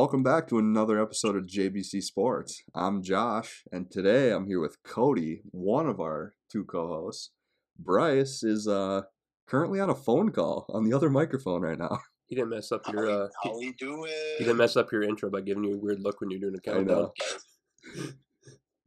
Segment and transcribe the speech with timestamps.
[0.00, 2.62] Welcome back to another episode of JBC Sports.
[2.74, 7.32] I'm Josh, and today I'm here with Cody, one of our two co-hosts.
[7.78, 9.02] Bryce is uh
[9.46, 11.98] currently on a phone call on the other microphone right now.
[12.28, 14.38] He didn't mess up your uh, how we do it?
[14.38, 16.56] he didn't mess up your intro by giving you a weird look when you're doing
[16.56, 17.10] a countdown.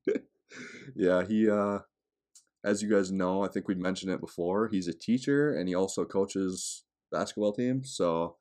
[0.10, 0.16] know.
[0.96, 1.78] yeah, he uh
[2.66, 5.76] as you guys know, I think we'd mentioned it before, he's a teacher and he
[5.76, 7.96] also coaches basketball teams.
[7.96, 8.38] So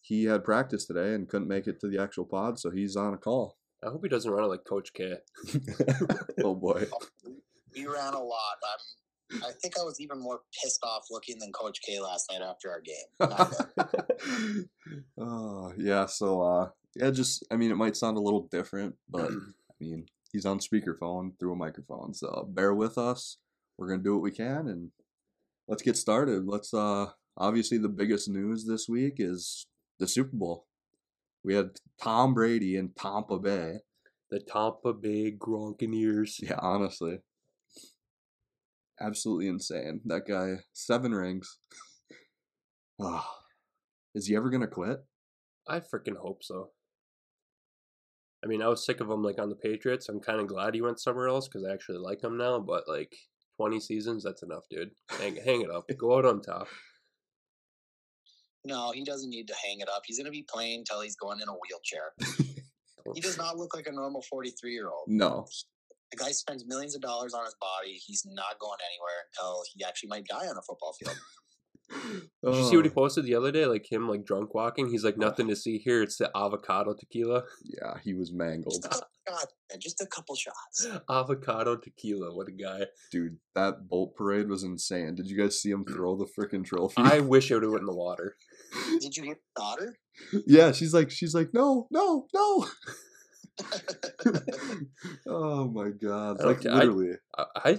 [0.00, 3.14] he had practice today and couldn't make it to the actual pod, so he's on
[3.14, 3.56] a call.
[3.84, 5.14] I hope he doesn't run it like Coach K.
[6.44, 6.86] oh boy.
[7.74, 8.56] We ran a lot.
[9.30, 12.42] I'm, I think I was even more pissed off looking than Coach K last night
[12.42, 14.68] after our game.
[15.18, 19.30] Oh yeah, so uh yeah, just I mean it might sound a little different, but
[19.70, 23.38] I mean he's on speakerphone through a microphone, so bear with us.
[23.76, 24.90] We're gonna do what we can and
[25.68, 26.46] let's get started.
[26.46, 29.66] Let's uh obviously the biggest news this week is
[29.98, 30.66] the Super Bowl.
[31.44, 31.70] We had
[32.02, 33.78] Tom Brady in Tampa Bay.
[34.30, 36.40] the Tampa Bay Gronkineers.
[36.42, 37.18] Yeah, honestly.
[39.00, 40.00] Absolutely insane.
[40.06, 41.58] That guy, seven rings.
[43.00, 43.30] Ah,
[44.14, 44.98] is he ever gonna quit?
[45.68, 46.70] I freaking hope so.
[48.44, 50.08] I mean, I was sick of him like on the Patriots.
[50.08, 52.60] I'm kind of glad he went somewhere else because I actually like him now.
[52.60, 53.12] But like
[53.56, 54.90] 20 seasons, that's enough, dude.
[55.10, 55.90] Hang, hang it up.
[55.98, 56.68] Go out on top.
[58.66, 60.02] No, he doesn't need to hang it up.
[60.06, 62.12] He's going to be playing until he's going in a wheelchair.
[63.14, 65.04] He does not look like a normal 43 year old.
[65.06, 65.46] No.
[66.10, 67.92] The guy spends millions of dollars on his body.
[68.04, 71.16] He's not going anywhere until he actually might die on a football field.
[72.44, 73.64] Did you see what he Oh, posted the other day?
[73.64, 74.88] Like him, like drunk walking.
[74.88, 76.02] He's like nothing to see here.
[76.02, 77.44] It's the avocado tequila.
[77.64, 78.74] Yeah, he was mangled.
[78.82, 80.86] Just a couple shots, just a couple shots.
[81.08, 82.34] Avocado tequila.
[82.34, 82.86] What a guy.
[83.12, 85.14] Dude, that bolt parade was insane.
[85.14, 86.94] Did you guys see him throw the freaking trophy?
[86.98, 88.36] I wish it would have went in the water.
[89.00, 89.96] Did you hear the daughter?
[90.46, 92.66] yeah, she's like, she's like, no, no, no.
[95.26, 96.42] oh my god!
[96.44, 97.12] Like I- literally.
[97.36, 97.78] I, I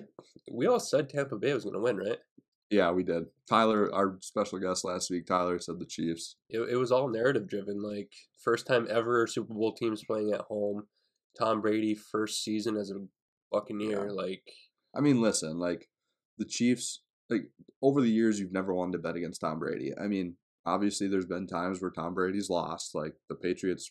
[0.52, 2.18] we all said Tampa Bay was going to win, right?
[2.69, 3.25] Yeah, we did.
[3.50, 6.35] Tyler, our special guest last week, Tyler said the Chiefs.
[6.50, 7.81] It, it was all narrative driven.
[7.81, 8.12] Like
[8.44, 10.84] first time ever Super Bowl teams playing at home.
[11.40, 12.96] Tom Brady first season as a
[13.52, 14.08] Buccaneer.
[14.08, 14.12] Yeah.
[14.12, 14.44] Like
[14.96, 15.90] I mean, listen, like
[16.38, 19.94] the Chiefs, like over the years, you've never wanted to bet against Tom Brady.
[20.00, 20.35] I mean,
[20.67, 22.94] obviously, there's been times where Tom Brady's lost.
[22.94, 23.89] Like the Patriots,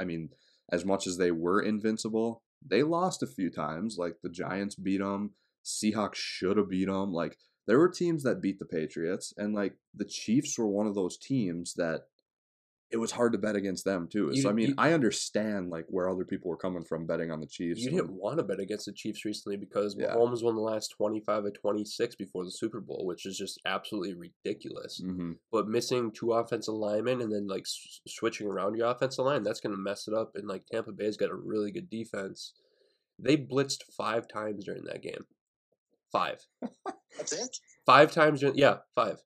[0.00, 0.30] I mean,
[0.70, 3.96] as much as they were invincible, they lost a few times.
[3.98, 5.32] Like the Giants beat them,
[5.64, 7.12] Seahawks should have beat them.
[7.12, 10.94] Like there were teams that beat the Patriots, and like the Chiefs were one of
[10.94, 12.02] those teams that
[12.92, 14.30] it was hard to bet against them too.
[14.32, 17.30] You- so I mean, you- I understand like where other people were coming from betting
[17.30, 17.80] on the Chiefs.
[17.80, 20.14] you didn't want to bet against the Chiefs recently because Yeah.
[20.14, 23.36] Mahomes won the last twenty five of twenty six before the Super Bowl, which is
[23.38, 25.00] just absolutely ridiculous.
[25.02, 25.38] Mhm.
[25.50, 29.60] But missing two offensive linemen and then like s- switching around your offensive line, that's
[29.60, 30.36] going to mess it up.
[30.36, 32.54] And like Tampa Bay's got a really good defense.
[33.18, 35.24] They blitzed five times during that game.
[36.10, 36.46] Five.
[37.16, 37.56] That's it?
[37.86, 39.22] Five times during yeah, five.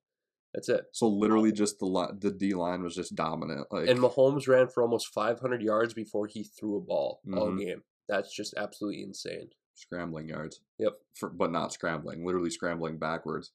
[0.56, 0.86] That's it.
[0.92, 3.66] So literally, just the li- the D line was just dominant.
[3.70, 7.58] Like, And Mahomes ran for almost 500 yards before he threw a ball all Mhm.
[7.60, 7.82] game.
[8.08, 9.50] That's just absolutely insane.
[9.78, 10.62] scrambling yards.
[10.78, 10.98] Yep.
[11.14, 13.52] For, but not scrambling, literally scrambling backwards.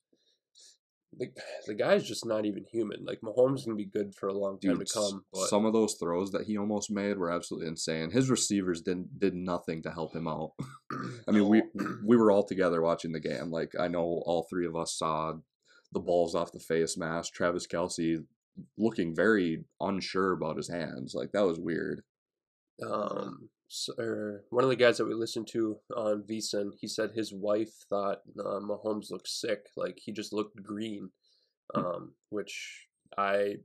[1.18, 1.28] The,
[1.68, 3.04] the guy's just not even human.
[3.04, 5.74] Like Mahomes can be good for a long time Dude, to come, but some of
[5.74, 8.12] those throws that he almost made were absolutely insane.
[8.12, 10.52] His receivers didn't did nothing to help him out.
[11.28, 11.64] I mean, we
[12.06, 13.50] we were all together watching the game.
[13.52, 15.34] Like I know all three of us saw
[15.92, 17.34] the balls off the face mask.
[17.34, 18.24] Travis Kelce
[18.78, 21.14] looking very unsure about his hands.
[21.16, 22.04] Like that was weird.
[22.86, 27.12] um, s or one of the guys that we listened to on VSiN, he said
[27.12, 29.68] his wife thought uh, Mahomes looked sick.
[29.78, 31.12] Like he just looked green,
[31.74, 31.86] Hmm.
[31.86, 32.88] um, which
[33.18, 33.58] I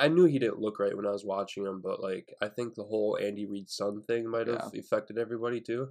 [0.00, 2.74] I knew he didn't look right when I was watching him, but like I think
[2.74, 5.90] the whole Andy Reid son thing might have affected everybody too,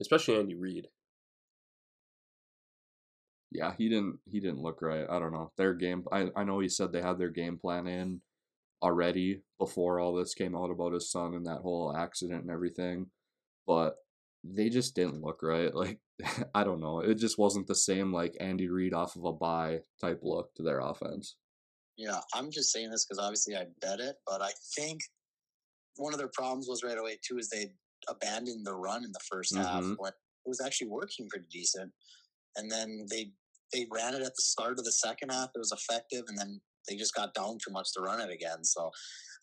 [0.00, 0.88] especially Andy Reid.
[3.52, 5.06] Yeah, he didn't he didn't look right.
[5.10, 5.52] I don't know.
[5.56, 8.20] Their game I, I know he said they had their game plan in
[8.82, 13.10] already before all this came out about his son and that whole accident and everything.
[13.66, 13.96] But
[14.44, 15.72] they just didn't look right.
[15.80, 16.00] Like
[16.54, 17.00] I don't know.
[17.00, 20.62] It just wasn't the same like Andy Reid off of a bye type look to
[20.62, 21.36] their offense.
[21.96, 25.00] Yeah, I'm just saying this because obviously I bet it, but I think
[25.96, 27.72] one of their problems was right away too is they
[28.08, 29.96] abandoned the run in the 1st half Mhm.
[29.98, 31.92] when it was actually working pretty decent,
[32.56, 33.32] and then they
[33.72, 35.50] they ran it at the start of the second half.
[35.54, 38.64] It was effective, and then they just got down too much to run it again.
[38.64, 38.90] So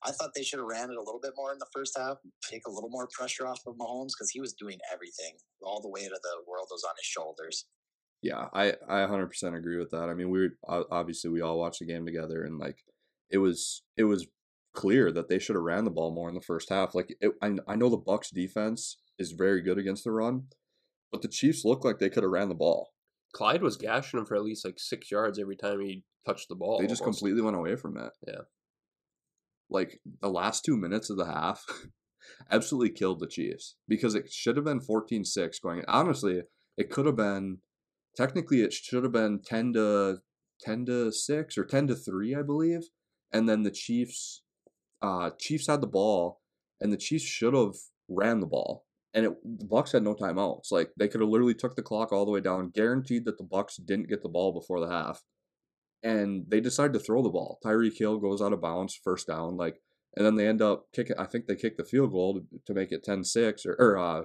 [0.03, 2.18] I thought they should have ran it a little bit more in the first half,
[2.50, 5.33] take a little more pressure off of Mahomes because he was doing everything.
[5.63, 7.65] All the weight of the world was on his shoulders.
[8.21, 10.09] Yeah, I I 100% agree with that.
[10.09, 12.77] I mean, we were obviously we all watched the game together and like
[13.29, 14.27] it was it was
[14.74, 16.94] clear that they should have ran the ball more in the first half.
[16.94, 20.44] Like it, I, I know the Bucs defense is very good against the run,
[21.12, 22.91] but the Chiefs look like they could have ran the ball.
[23.33, 26.56] Clyde was gashing him for at least like six yards every time he touched the
[26.56, 26.79] ball.
[26.79, 27.19] They just almost.
[27.19, 28.12] completely went away from it.
[28.27, 28.41] Yeah.
[29.69, 31.65] Like the last two minutes of the half
[32.51, 35.83] absolutely killed the Chiefs because it should have been 14 6 going.
[35.88, 36.41] Honestly,
[36.77, 37.59] it could have been
[38.15, 40.18] technically it should have been 10 to
[40.62, 42.89] 10 to 6 or 10 to 3, I believe.
[43.31, 44.44] And then the Chiefs
[45.01, 46.41] uh Chiefs had the ball
[46.79, 47.75] and the Chiefs should have
[48.07, 48.87] ran the ball.
[49.17, 50.71] And it, the Bucs had no timeouts.
[50.71, 53.43] Like they could have literally took the clock all the way down, guaranteed that the
[53.43, 55.23] Bucs didn't get the ball before the half
[56.03, 57.59] and they decided to throw the ball.
[57.63, 59.81] Tyreek Hill goes out of bounds, first down, like,
[60.15, 61.17] and then they end up kicking.
[61.17, 64.23] I think they kicked the field goal to, to make it 10-6 or, or uh,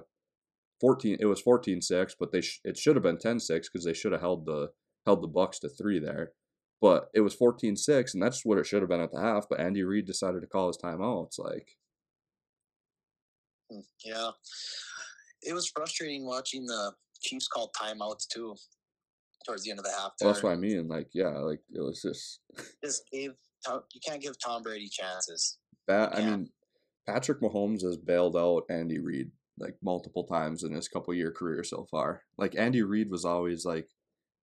[0.81, 1.17] 14.
[1.19, 4.21] It was 14-6, but they sh- it should have been 10-6 because they should have
[4.21, 4.69] held the
[5.05, 6.31] held the Bucs to three there.
[6.81, 9.45] But it was 14-6, and that's what it should have been at the half.
[9.49, 11.27] But Andy Reid decided to call his timeout.
[11.27, 11.69] It's like,
[13.73, 14.29] Mm, yeah.
[15.41, 18.55] It was frustrating watching the Chiefs call timeouts too
[19.45, 20.13] towards the end of the half.
[20.21, 20.87] well, that's what I mean.
[20.87, 22.39] Like, yeah, like it was just
[22.83, 23.31] Just gave
[23.67, 25.57] you can't give Tom Brady chances.
[25.87, 26.49] That I mean,
[27.07, 31.63] Patrick Mahomes has bailed out Andy Reid like multiple times in his couple year career
[31.63, 32.23] so far.
[32.37, 33.87] Like Andy Reid was always like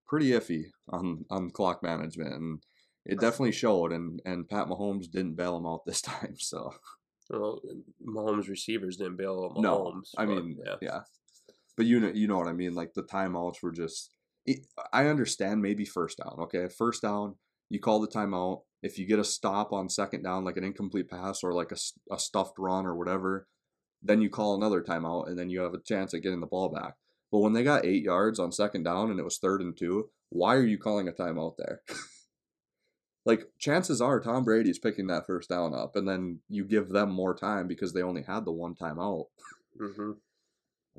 [0.09, 2.63] pretty iffy on on clock management, and
[3.05, 3.93] it definitely showed.
[3.93, 6.37] And and Pat Mahomes didn't bail him out this time.
[6.39, 6.73] So
[7.31, 7.61] Well,
[8.05, 9.63] Mahomes receivers didn't bail out Mahomes.
[9.63, 10.77] no, I mean, yeah.
[10.83, 11.01] yeah.
[11.77, 12.75] But you know, you know what I mean.
[12.75, 14.11] Like the timeouts were just.
[14.47, 16.37] It, I understand maybe first down.
[16.41, 17.37] Okay, first down,
[17.69, 18.63] you call the timeout.
[18.83, 21.77] If you get a stop on second down, like an incomplete pass or like a,
[22.13, 23.47] a stuffed run or whatever,
[24.03, 26.71] then you call another timeout and then you have a chance at getting the ball
[26.71, 26.95] back.
[27.31, 30.11] But when they got eight yards on second down and it was third and two,
[30.31, 31.83] why are you calling a timeout there?
[33.31, 37.11] like chances are Tom Brady's picking that first down up, and then you give them
[37.13, 39.27] more time because they only had the one timeout.
[39.79, 40.13] hmm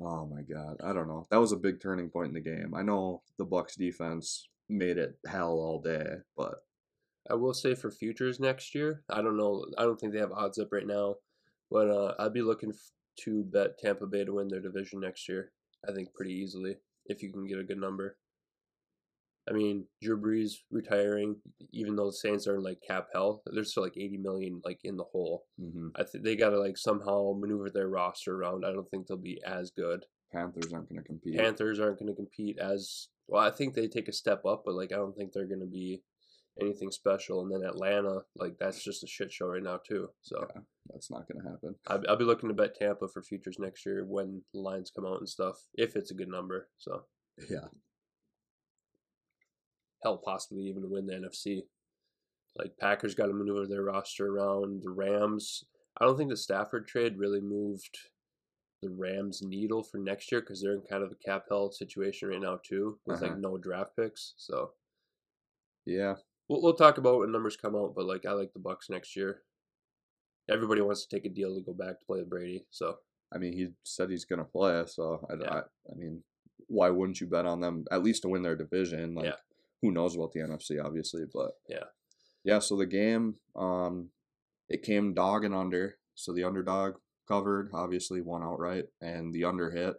[0.00, 1.26] Oh my god, I don't know.
[1.30, 2.72] That was a big turning point in the game.
[2.74, 6.64] I know the Bucs defense made it hell all day, but
[7.30, 9.66] I will say for futures next year, I don't know.
[9.76, 11.16] I don't think they have odds up right now,
[11.70, 12.72] but uh, I'd be looking
[13.24, 15.52] to bet Tampa Bay to win their division next year.
[15.86, 18.16] I think pretty easily if you can get a good number.
[19.48, 21.36] I mean, Drew Brees retiring,
[21.72, 24.80] even though the Saints are in like cap hell, they're still like eighty million like
[24.84, 25.46] in the hole.
[25.60, 25.90] mhm.
[25.96, 28.64] I think they got to like somehow maneuver their roster around.
[28.64, 30.04] I don't think they'll be as good.
[30.32, 31.36] Panthers aren't going to compete.
[31.38, 33.42] Panthers aren't going to compete as well.
[33.42, 35.66] I think they take a step up, but like I don't think they're going to
[35.66, 36.02] be
[36.60, 37.40] anything special.
[37.42, 40.10] And then Atlanta, like that's just a shit show right now too.
[40.22, 40.60] So Yeah.
[40.90, 41.74] That's not going to happen.
[41.86, 45.06] I'll, I'll be looking to bet Tampa for futures next year when the lines come
[45.06, 46.68] out and stuff, if it's a good number.
[46.78, 47.04] So
[47.48, 47.68] Yeah.
[50.02, 51.62] Hell, possibly even win the NFC.
[52.56, 55.64] Like Packers got to maneuver their roster around the Rams.
[56.00, 57.96] I don't think the Stafford trade really moved
[58.82, 62.28] the Rams needle for next year because they're in kind of a cap hell situation
[62.28, 63.40] right now too, with like Uh-huh.
[63.40, 64.34] no draft picks.
[64.36, 64.74] So
[65.86, 66.16] Yeah.
[66.48, 67.94] we'll we'll talk about when numbers come out.
[67.94, 69.42] But like I like the Bucs next year.
[70.50, 72.66] Everybody wants to take a deal to go back to play with Brady.
[72.70, 72.98] So
[73.34, 75.54] I mean, he said he's going to play, so I, Yeah.
[75.54, 76.22] I, I mean,
[76.66, 79.14] why wouldn't you bet on them at least to win their division?
[79.14, 79.36] Like, Yeah.
[79.82, 81.84] Who knows about the NFC, obviously, but Yeah.
[82.44, 82.60] yeah.
[82.60, 84.10] So the game, um,
[84.68, 85.96] it came dog and under.
[86.14, 86.94] So the underdog
[87.28, 89.96] covered, obviously won outright, and the under hit,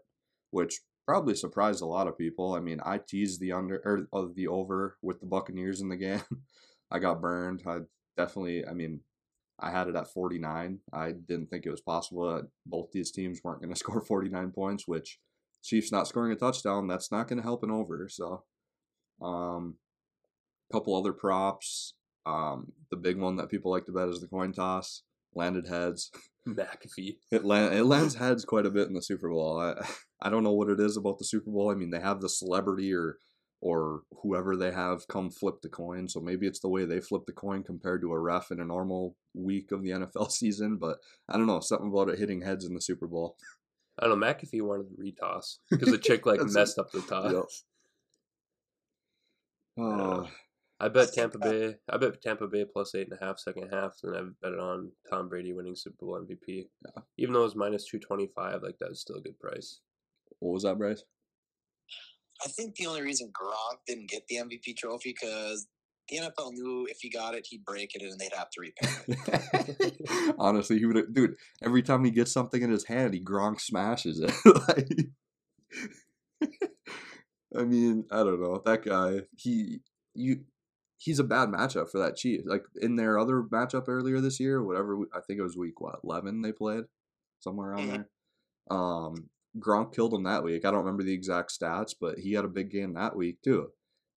[0.51, 2.53] which probably surprised a lot of people.
[2.53, 6.23] I mean, I teased the under or the over with the Buccaneers in the game.
[6.91, 7.63] I got burned.
[7.67, 7.79] I
[8.15, 9.01] definitely, I mean,
[9.59, 10.79] I had it at 49.
[10.93, 14.51] I didn't think it was possible that both these teams weren't going to score 49
[14.51, 15.19] points, which
[15.63, 18.07] Chiefs not scoring a touchdown, that's not going to help an over.
[18.09, 18.43] So,
[19.21, 19.75] um,
[20.69, 21.93] a couple other props.
[22.25, 25.03] Um, the big one that people like to bet is the coin toss.
[25.35, 26.11] Landed heads.
[26.47, 27.17] McAfee.
[27.31, 29.59] It, land, it lands heads quite a bit in the Super Bowl.
[29.59, 29.75] I,
[30.21, 31.71] I don't know what it is about the Super Bowl.
[31.71, 33.17] I mean, they have the celebrity or
[33.63, 36.09] or whoever they have come flip the coin.
[36.09, 38.65] So maybe it's the way they flip the coin compared to a ref in a
[38.65, 40.75] normal week of the NFL season.
[40.75, 40.97] But
[41.29, 43.37] I don't know something about it hitting heads in the Super Bowl.
[43.97, 44.25] I don't know.
[44.25, 47.63] McAfee wanted to retoss because the chick like messed up the toss.
[49.77, 49.99] Uh, uh, yep.
[49.99, 50.29] Oh,
[50.79, 51.75] I bet Tampa Bay.
[51.89, 54.59] I bet Tampa Bay plus eight and a half second half, and I bet it
[54.59, 56.67] on Tom Brady winning Super Bowl MVP.
[56.85, 57.01] Yeah.
[57.17, 59.79] Even though it's minus two twenty five, like that's still a good price.
[60.39, 61.03] what was that, Bryce?
[62.43, 65.67] I think the only reason Gronk didn't get the MVP trophy because
[66.09, 68.89] the NFL knew if he got it, he'd break it and they'd have to repay
[69.07, 70.35] it.
[70.37, 71.35] Honestly, he would, dude.
[71.63, 74.33] Every time he gets something in his hand, he Gronk smashes it.
[74.67, 76.49] like,
[77.57, 79.21] I mean, I don't know that guy.
[79.37, 79.79] He,
[80.13, 80.41] you,
[80.97, 82.45] he's a bad matchup for that Chiefs.
[82.47, 85.99] Like in their other matchup earlier this year, whatever I think it was week what
[86.03, 86.85] eleven they played
[87.39, 87.91] somewhere around Mhm.
[87.91, 88.09] there.
[88.77, 89.29] Um,
[89.59, 90.65] Gronk killed him that week.
[90.65, 93.69] I don't remember the exact stats, but he had a big game that week too.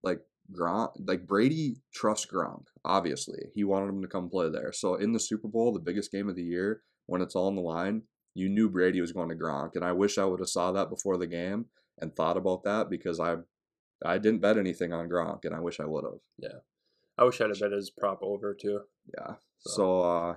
[0.03, 0.19] Like
[0.51, 2.65] Gronk, like Brady trusts Gronk.
[2.85, 4.71] Obviously, he wanted him to come play there.
[4.73, 7.55] So in the Super Bowl, the biggest game of the year, when it's all on
[7.55, 8.03] the line,
[8.35, 10.89] you knew Brady was going to Gronk, and I wish I would have saw that
[10.89, 11.65] before the game
[11.99, 13.35] and thought about that because I,
[14.05, 16.19] I didn't bet anything on Gronk, and I wish I would have.
[16.37, 16.59] Yeah.
[17.17, 18.81] I wish I'd have bet his prop over too.
[19.17, 19.35] Yeah.
[19.59, 20.35] So- So, uh,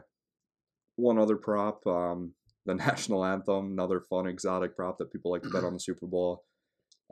[0.97, 2.33] one other prop, um,
[2.65, 6.07] the national anthem, another fun exotic prop that people like to bet on the Super
[6.07, 6.45] Bowl.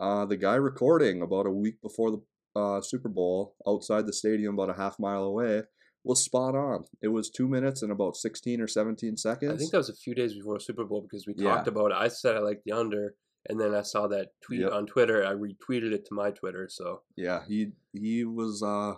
[0.00, 2.22] Uh, the guy recording about a week before the
[2.60, 5.62] uh, Super Bowl outside the stadium, about a half mile away,
[6.04, 6.84] was spot on.
[7.02, 9.52] It was two minutes and about sixteen or seventeen seconds.
[9.52, 11.54] I think that was a few days before Super Bowl because we Yeah.
[11.56, 11.96] talked about it.
[11.96, 13.14] I said I liked the under,
[13.46, 14.72] and then I saw that tweet Yep.
[14.72, 15.24] on Twitter.
[15.24, 16.68] I retweeted it to my Twitter.
[16.68, 18.94] So Yeah, he he was uh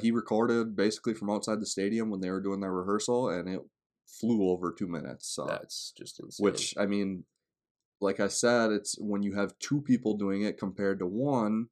[0.00, 3.60] he recorded basically from outside the stadium when they were doing their rehearsal, and it
[4.06, 5.28] flew over two minutes.
[5.28, 6.44] So that's just insane.
[6.44, 7.24] which I mean,
[8.00, 11.68] like I said, it's when you have two people doing it compared to one,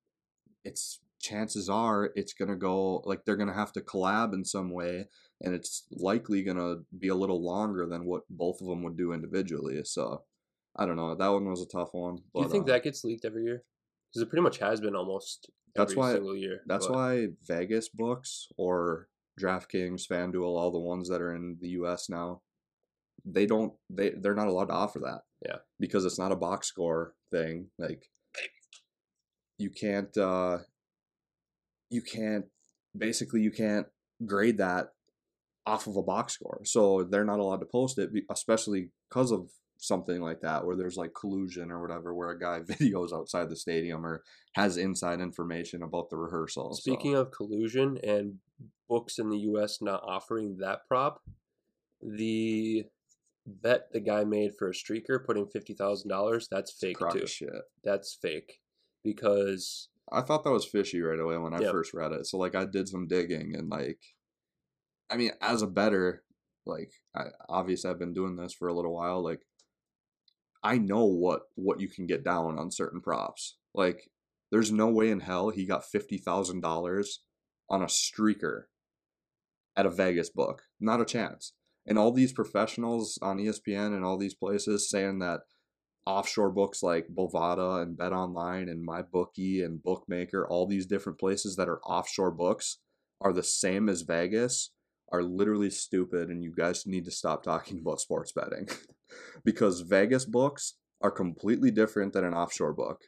[0.64, 5.06] it's chances are it's gonna go like they're gonna have to collab in some way,
[5.40, 9.12] and it's likely gonna be a little longer than what both of them would do
[9.12, 9.82] individually.
[9.84, 10.24] So
[10.76, 11.14] I don't know.
[11.14, 12.16] That one was a tough one.
[12.16, 13.62] do you but, think uh, that gets leaked every year?
[14.12, 16.60] Because it pretty much has been almost That's every why- single year.
[16.66, 19.08] That's but- why Vegas books or
[19.40, 22.42] DraftKings, FanDuel, all the ones that are in the US now,
[23.24, 25.22] they don't they they're not allowed to offer that.
[25.44, 25.56] Yeah.
[25.78, 27.68] Because it's not a box score thing.
[27.78, 28.10] Like
[29.58, 30.58] you can't uh
[31.90, 32.46] you can't
[32.96, 33.86] basically you can't
[34.26, 34.88] grade that
[35.66, 36.60] off of a box score.
[36.64, 40.96] So they're not allowed to post it especially because of something like that where there's
[40.96, 44.22] like collusion or whatever where a guy videos outside the stadium or
[44.54, 46.72] has inside information about the rehearsal.
[46.74, 48.38] so- Speaking of collusion and
[48.88, 49.80] books in the U.S.
[49.82, 51.20] not offering that prop,
[52.00, 52.84] the
[53.46, 57.26] bet the guy made for a streaker putting fifty thousand dollars that's fake too.
[57.26, 57.50] shit.
[57.82, 58.60] That's fake
[59.02, 61.70] because I thought that was fishy right away when I Yep.
[61.72, 62.26] first read it.
[62.26, 63.98] So like I did some digging and like
[65.10, 66.22] I mean as a better
[66.66, 69.42] like I obviously I've been doing this for a little while like
[70.64, 73.58] I know what what you can get down on certain props.
[73.74, 74.10] Like
[74.50, 77.06] there's no way in hell he got $50,000
[77.70, 78.62] on a streaker
[79.76, 80.62] at a Vegas book.
[80.80, 81.52] Not a chance.
[81.86, 85.40] And all these professionals on ESPN and all these places saying that
[86.06, 91.56] offshore books like Bovada and Bet Online and MyBookie and Bookmaker, all these different places
[91.56, 92.78] that are offshore books
[93.20, 94.70] are the same as Vegas
[95.12, 98.68] are literally stupid and you guys need to stop talking about sports betting
[99.44, 103.02] because Vegas books are completely different than an offshore book.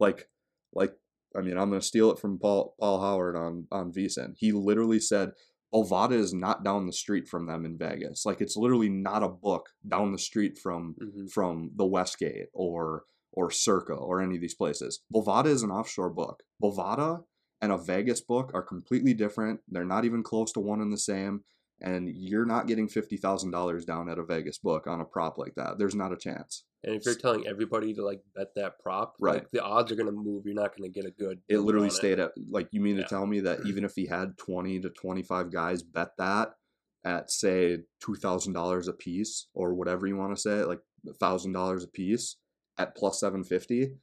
[0.00, 0.28] Like
[0.72, 0.94] like
[1.36, 4.34] I mean, I'm going to steal it from Paul Paul Howard on on VSiN.
[4.36, 5.32] He literally said
[5.74, 8.26] Bovada is not down the street from them in Vegas.
[8.26, 11.30] Like it's literally not a book down the street from Mhm.
[11.30, 15.00] from the Westgate or or Circa or any of these places.
[15.14, 16.42] Bovada is an offshore book.
[16.62, 17.24] Bovada
[17.62, 19.60] and a Vegas book are completely different.
[19.68, 21.44] They're not even close to one and the same.
[21.80, 25.36] And you're not getting fifty thousand dollars down at a Vegas book on a prop
[25.38, 25.78] like that.
[25.78, 26.64] There's not a chance.
[26.84, 29.34] and if you're telling everybody to like bet that prop, Right.
[29.34, 30.44] like the odds are gonna move.
[30.46, 31.40] You're not gonna get a good.
[31.48, 33.02] It literally on stayed at like you mean Yeah.
[33.04, 36.54] to tell me that even if he had twenty to twenty five guys bet that
[37.04, 40.80] at say two thousand dollars a piece or whatever you want to say, like
[41.18, 42.36] thousand dollars a piece
[42.78, 43.96] at plus seven fifty,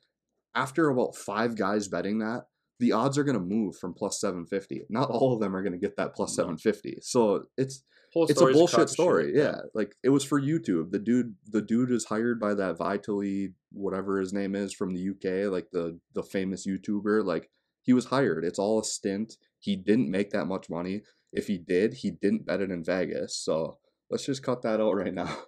[0.54, 2.48] after about five guys betting that,
[2.80, 4.84] the odds are gonna move from plus seven fifty.
[4.90, 6.44] Not all of them are gonna get that plus No.
[6.44, 6.98] seven fifty.
[7.02, 7.84] So it's
[8.14, 8.90] Whole it's a bullshit of shit.
[8.90, 9.34] story.
[9.36, 9.60] Yeah.
[9.76, 10.90] Like it was for YouTube.
[10.92, 15.10] The dude the dude is hired by that Vitaly whatever his name is from the
[15.10, 17.24] UK, like the the famous YouTuber.
[17.24, 17.52] Like
[17.84, 18.44] he was hired.
[18.46, 19.38] It's all a stint.
[19.60, 21.04] He didn't make that much money.
[21.32, 23.36] If he did, he didn't bet it in Vegas.
[23.38, 23.78] So
[24.10, 25.26] let's just cut that out right now.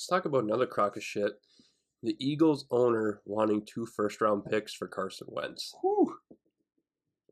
[0.00, 1.32] Let's talk about another crock of shit.
[2.02, 5.74] The Eagles owner wanting two first round picks for Carson Wentz.
[5.82, 6.14] Whew.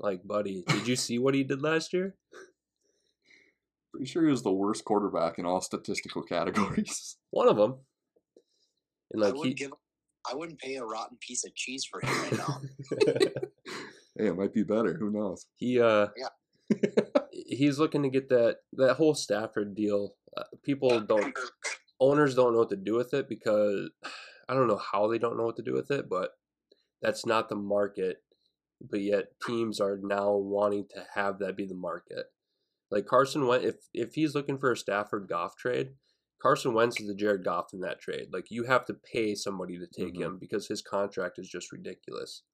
[0.01, 2.15] Like, buddy, did you see what he did last year?
[3.93, 7.17] Pretty sure he was the worst quarterback in all statistical categories.
[7.31, 7.77] One of them.
[9.13, 9.73] And I like wouldn't he, give.
[10.31, 12.61] I wouldn't pay a rotten piece of cheese for him right now.
[14.19, 14.95] hey, it might be better.
[14.95, 15.47] Who knows?
[15.57, 16.29] he uh, Yeah.
[17.33, 20.15] he's looking to get that that whole Stafford deal.
[20.37, 21.35] Uh, people don't
[21.99, 23.91] owners don't know what to do with it because
[24.49, 26.31] I don't know how they don't know what to do with it, but
[27.03, 28.23] that's not the market.
[28.81, 32.27] But yet teams are now wanting to have that be the market.
[32.91, 35.95] Like Carson Wentz, if if he's looking for a Stafford Goff trade,
[36.41, 38.29] Carson Wentz is the Jared Goff in that trade.
[38.33, 40.23] Like you have to pay somebody to take Mhm.
[40.23, 42.45] him because his contract is just ridiculous.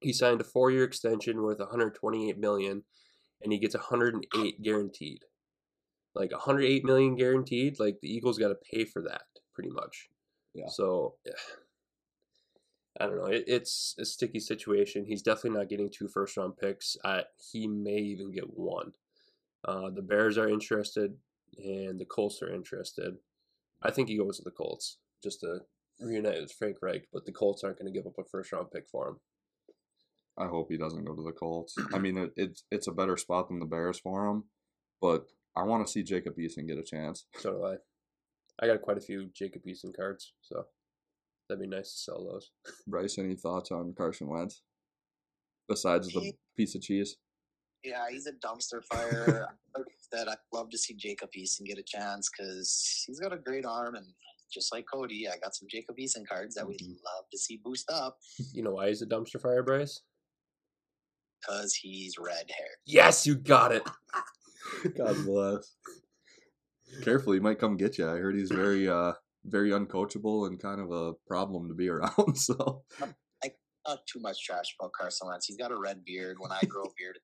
[0.00, 2.84] He signed a four year extension worth 128 million,
[3.42, 5.24] and he gets 108 guaranteed.
[6.14, 7.80] Like 108 million guaranteed.
[7.80, 9.22] Like the Eagles got to pay for that
[9.54, 10.10] pretty much.
[10.52, 10.68] Yeah.
[10.68, 11.32] So yeah.
[13.00, 13.26] I don't know.
[13.26, 15.04] It, it's a sticky situation.
[15.04, 16.96] He's definitely not getting two first round picks.
[17.04, 17.22] Uh,
[17.52, 18.92] he may even get one.
[19.64, 21.16] Uh, the Bears are interested,
[21.58, 23.16] and the Colts are interested.
[23.82, 25.60] I think he goes to the Colts just to
[26.00, 28.70] reunite with Frank Reich, but the Colts aren't going to give up a first round
[28.70, 29.16] pick for him.
[30.36, 31.74] I hope he doesn't go to the Colts.
[31.92, 34.44] I mean, it, it's it's a better spot than the Bears for him,
[35.00, 37.26] but I want to see Jacob Eason get a chance.
[37.38, 37.76] So do I.
[38.60, 40.66] I got quite a few Jacob Eason cards, so
[41.48, 42.50] that'd be nice to sell those.
[42.86, 44.62] Bryce, any thoughts on Carson Wentz
[45.68, 47.16] besides the He- piece of cheese?
[47.82, 49.48] Yeah, he's a dumpster fire.
[50.12, 53.66] that I'd love to see Jacob Eason get a chance because he's got a great
[53.66, 54.06] arm and
[54.52, 57.02] just like Cody, I got some Jacob Eason cards that we'd Mhm.
[57.04, 58.18] love to see boost up
[58.52, 60.02] You know why he's a dumpster fire, Bryce?
[61.40, 62.76] because he's red haired.
[62.86, 63.82] Yes, you got it.
[64.96, 65.74] God bless.
[67.02, 68.06] Careful, he might come get you.
[68.08, 69.12] I heard he's very, uh,
[69.44, 72.12] very uncoachable and kind of a problem to be around.
[72.36, 72.82] So,
[73.86, 75.46] Not too much trash about Carson Wentz.
[75.46, 76.38] He's got a red beard.
[76.38, 77.18] When I grow a beard,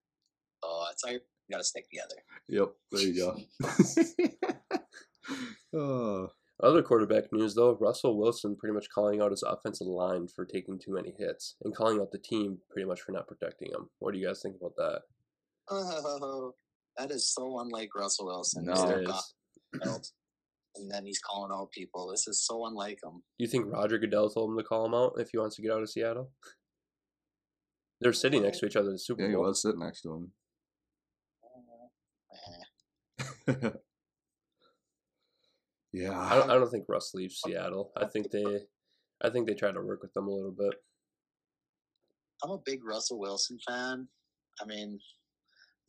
[0.62, 2.16] oh, it's like you got to stick together.
[2.48, 3.38] yep, there you go.
[5.74, 6.28] oh,
[6.62, 10.78] Other quarterback news, though, Russell Wilson pretty much calling out his offensive line for taking
[10.78, 13.88] too many hits and calling out the team pretty much for not protecting him.
[13.98, 15.00] What do you guys think about that?
[15.70, 16.52] Oh,
[16.98, 18.66] that is so unlike Russell Wilson.
[18.66, 19.22] No.
[20.76, 22.08] And then he's calling out people.
[22.08, 23.22] This is so unlike him.
[23.38, 25.62] Do you think Roger Goodell told him to call him out if he wants to
[25.62, 26.30] get out of Seattle?
[28.00, 30.30] They're sitting next to each other in the Super yeah, he was sitting next to
[33.46, 33.72] him.
[35.92, 37.90] Yeah, I don't, I don't think Russ leaves Seattle.
[37.96, 38.44] I think they,
[39.22, 40.74] I think they try to work with them a little bit.
[42.44, 44.06] I'm a big Russell Wilson fan.
[44.62, 45.00] I mean, the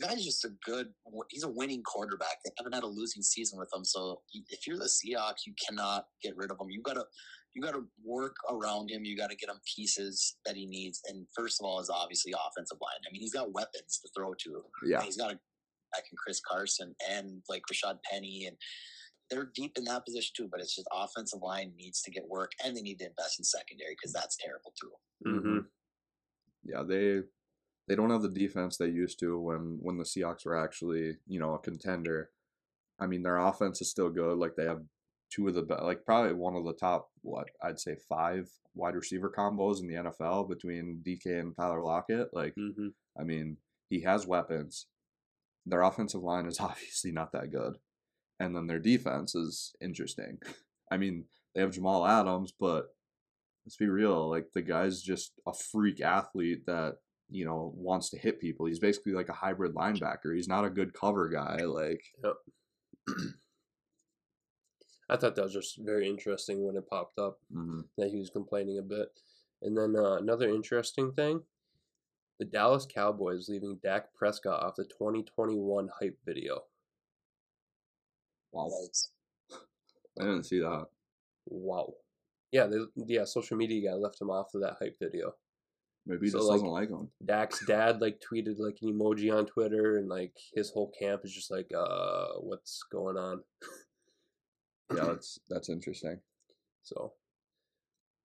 [0.01, 0.87] guy's just a good.
[1.29, 2.37] He's a winning quarterback.
[2.43, 3.85] They haven't had a losing season with him.
[3.85, 6.69] So if you're the Seahawks, you cannot get rid of him.
[6.69, 7.05] You gotta,
[7.53, 9.05] you gotta work around him.
[9.05, 11.01] You gotta get him pieces that he needs.
[11.07, 12.99] And first of all, is obviously offensive line.
[13.07, 14.63] I mean, he's got weapons to throw to.
[14.85, 15.39] yeah, He's got a
[15.93, 18.57] back in Chris Carson and like Rashad Penny and.
[19.29, 22.51] They're deep in that position too, but it's just offensive line needs to get work,
[22.65, 24.91] and they need to invest in secondary because that's terrible too.
[25.25, 25.59] hmm
[26.65, 27.21] yeah, they
[27.87, 31.39] they don't have the defense they used to when when the Seahawks were actually you
[31.39, 32.29] know a contender.
[32.99, 34.37] I mean, their offense is still good.
[34.37, 34.83] Like they have
[35.31, 38.95] two of the be- like probably one of the top what I'd say five wide
[38.95, 42.29] receiver combos in the NFL between DK and Tyler Lockett.
[42.33, 42.89] Like hmm
[43.19, 43.57] I mean,
[43.89, 44.87] he has weapons.
[45.65, 47.77] Their offensive line is obviously not that good.
[48.39, 50.39] And then their defense is interesting.
[50.91, 52.87] I mean, they have Jamal Adams, but
[53.65, 56.97] let's be real, like the guy's just a freak athlete that,
[57.31, 58.65] you know, wants to hit people.
[58.65, 60.35] He's basically like a hybrid linebacker.
[60.35, 61.63] He's not a good cover guy.
[61.63, 62.03] Like,
[65.09, 67.39] I thought that was just very interesting when it popped up.
[67.53, 67.85] mhm.
[67.97, 69.09] that he was complaining a bit.
[69.61, 71.41] And then uh, another interesting thing
[72.39, 76.63] the Dallas Cowboys leaving Dak Prescott off the 2021 hype video.
[78.51, 78.67] wow.
[80.19, 80.87] I didn't see that.
[81.45, 81.93] Wow.
[82.51, 85.35] Yeah, they, yeah, social media guy left him off of that hype video.
[86.05, 87.11] Maybe he So, just like- doesn't like him.
[87.23, 91.31] Dak's dad like tweeted like an emoji on Twitter, and like his whole camp is
[91.33, 93.43] just like, uh, what's going on?
[94.93, 96.19] Yeah, that's that's interesting.
[96.83, 97.13] So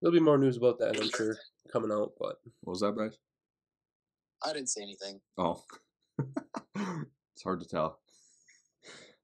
[0.01, 1.37] there'll be more news about that, I'm sure,
[1.71, 2.13] coming out.
[2.19, 3.19] But What was that, Bryce?
[4.43, 5.21] I didn't say anything.
[5.37, 5.63] Oh,
[6.75, 8.01] it's hard to tell.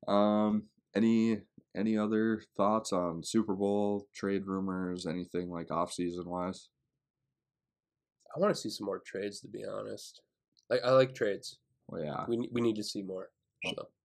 [0.07, 1.41] Um, any
[1.75, 5.07] any other thoughts on Super Bowl trade rumors?
[5.07, 6.69] Anything like off season wise?
[8.35, 10.23] I want to see some more trades, to be honest.
[10.71, 11.59] Like I like trades.
[11.89, 12.25] Well, yeah.
[12.29, 13.31] We we need to see more.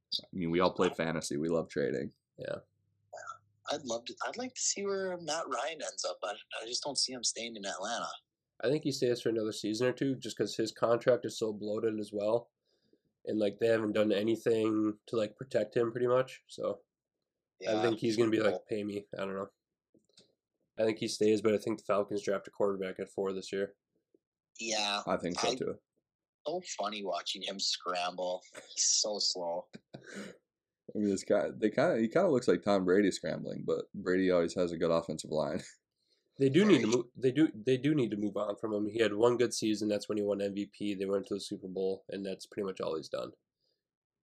[0.10, 1.38] So I mean, we all play fantasy.
[1.38, 2.12] We love trading.
[2.38, 2.58] Yeah.
[3.72, 4.16] I'd love to.
[4.28, 6.18] I'd like to see where um, Matt Ryan ends up.
[6.24, 8.08] I, I just don't see him staying in Atlanta.
[8.64, 11.54] I think he stays for another season or two, just because his contract is so
[11.54, 12.50] bloated as well,
[13.26, 16.42] and like they haven't done anything to like protect him pretty much.
[16.48, 16.80] So
[17.60, 19.06] yeah, I think he's gonna be like, pay me.
[19.18, 19.50] I don't know.
[20.80, 23.52] I think he stays, but I think the Falcons draft a quarterback at four this
[23.52, 23.74] year.
[24.60, 25.02] Yeah.
[25.08, 25.76] I think so I- too.
[26.46, 28.42] So funny watching him scramble.
[28.74, 29.66] He's so slow.
[30.96, 33.64] I mean, this guy, they kind of he kind of looks like Tom Brady scrambling,
[33.68, 35.62] but Brady always has a good offensive line.
[36.40, 37.06] They do need to move.
[37.18, 37.50] They do.
[37.66, 38.88] They do need to move on from him.
[38.88, 39.90] He had one good season.
[39.90, 40.98] That's when he won MVP.
[40.98, 43.32] They went to the Super Bowl, and that's pretty much all he's done.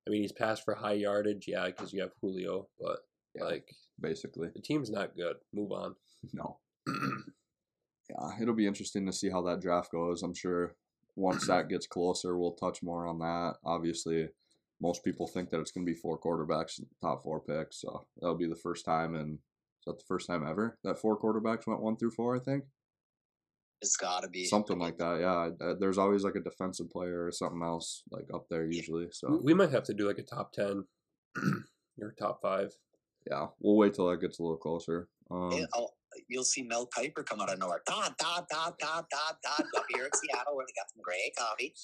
[0.07, 3.01] I mean, he's passed for high yardage, yeah, because you have Julio, but
[3.35, 3.45] Yeah.
[3.45, 3.69] like
[4.01, 5.37] Basically, the team's not good.
[5.53, 5.97] Move on.
[6.33, 6.59] no.
[8.11, 10.23] yeah, it'll be interesting to see how that draft goes.
[10.23, 10.75] I'm sure
[11.17, 13.55] once that gets closer, we'll touch more on that.
[13.65, 14.29] Obviously,
[14.81, 17.81] most people think that it's going to be four quarterbacks, top four picks.
[17.81, 21.19] So that'll be the first time, and is that the first time ever that four
[21.19, 22.37] quarterbacks went one through four?
[22.37, 22.65] I think
[23.81, 25.21] It's got to be something like that.
[25.21, 29.09] Yeah, there's always like a defensive player or something else like up there usually.
[29.13, 30.85] So We might have to do like a top ten
[32.01, 32.73] or top five.
[33.31, 35.09] yeah, we'll wait till that gets a little closer.
[35.31, 35.89] Um, Yeah, oh,
[36.29, 37.83] you'll see Mel Kiper come out of nowhere.
[37.87, 39.67] Dot, dot, dot, dot, dot, dot.
[39.77, 41.75] Up here in Seattle where they got some great coffee.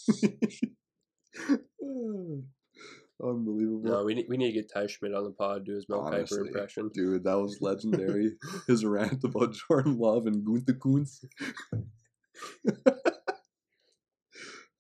[3.23, 3.83] Unbelievable.
[3.83, 6.01] No, we need, we need to get Ty Schmidt on the pod do his Mel
[6.01, 6.91] Honestly, Kiper impression.
[6.95, 8.33] Dude, that was legendary.
[8.67, 11.25] His rant about Jordan Love and Gunther Kuntz.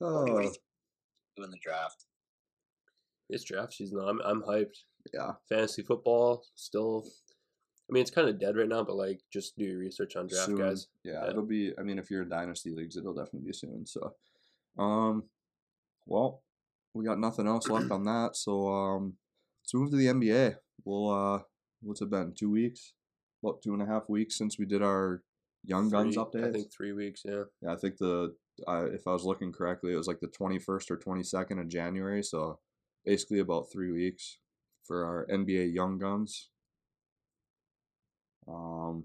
[0.00, 0.56] What oh, think
[1.36, 2.06] doing the draft?
[3.28, 3.98] It's draft season.
[3.98, 4.08] though.
[4.08, 4.84] I'm I'm hyped.
[5.12, 7.04] yeah, Fantasy football still.
[7.90, 10.28] I mean, it's kind of dead right now, but like, just do your research on
[10.28, 10.56] draft soon.
[10.58, 10.86] guys.
[11.02, 11.30] Yeah, Yeah.
[11.30, 11.72] it'll be.
[11.78, 13.84] I mean, if you're in dynasty leagues, it'll definitely be soon.
[13.86, 14.14] So,
[14.78, 15.24] um,
[16.06, 16.42] well,
[16.94, 18.36] we got nothing else left on that.
[18.36, 19.14] So, um,
[19.62, 20.56] let's move to the NBA.
[20.84, 21.42] We'll uh,
[21.82, 22.32] what's it been?
[22.38, 22.92] Two weeks?
[23.40, 25.22] What two and a half weeks since we did our
[25.64, 26.48] Young Guns update?
[26.48, 27.22] I think three weeks.
[27.24, 27.44] Yeah.
[27.62, 28.34] Yeah, I think the
[28.68, 31.58] I if I was looking correctly, it was like the twenty first or twenty second
[31.58, 32.22] of January.
[32.22, 32.60] So
[33.04, 34.38] basically about three weeks
[34.86, 36.50] for our NBA Young Guns.
[38.50, 39.04] Um,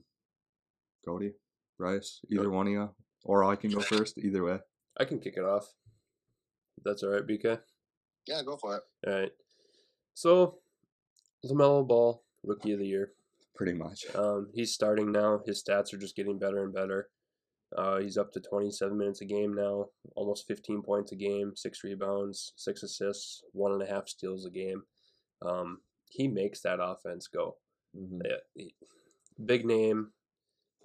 [1.05, 1.33] Cody,
[1.77, 2.89] Bryce, either one of you,
[3.23, 4.17] or I can go first.
[4.17, 4.59] Either way,
[4.97, 5.73] I can kick it off.
[6.77, 7.59] If that's all right, BK.
[8.27, 8.83] Yeah, go for it.
[9.07, 9.31] All right.
[10.15, 10.59] So,
[11.45, 13.11] LaMelo Ball, rookie of the year.
[13.55, 14.05] pretty much.
[14.15, 15.39] Um, he's starting now.
[15.45, 17.09] His stats are just getting better and better.
[17.77, 21.83] Uh, he's up to 27 minutes a game now, almost 15 points a game, six
[21.83, 24.83] rebounds, six assists, one and a half steals a game.
[25.41, 25.79] Um,
[26.09, 27.57] he makes that offense go.
[27.93, 28.75] hmm Yeah, he-
[29.43, 30.11] big name.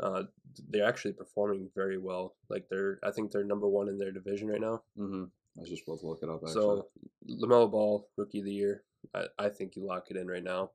[0.02, 0.24] Uh,
[0.68, 2.34] they're actually performing very well.
[2.48, 4.82] Like they're, I think they're number one in their division right now.
[4.96, 5.24] hmm
[5.56, 6.40] I was just supposed to look it up.
[6.46, 6.52] Actually.
[6.52, 6.86] So,
[7.28, 8.84] LaMelo Ball, rookie of the year.
[9.14, 10.70] I, I think you lock it in right now.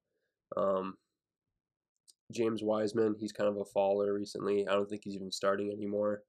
[0.57, 0.97] Um,
[2.31, 4.67] James Wiseman, he's kind of a faller recently.
[4.67, 6.23] I don't think he's even starting anymore.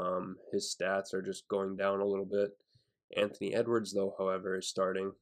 [0.00, 2.50] Um, his stats are just going down a little bit.
[3.16, 5.12] Anthony Edwards, though, however, is starting.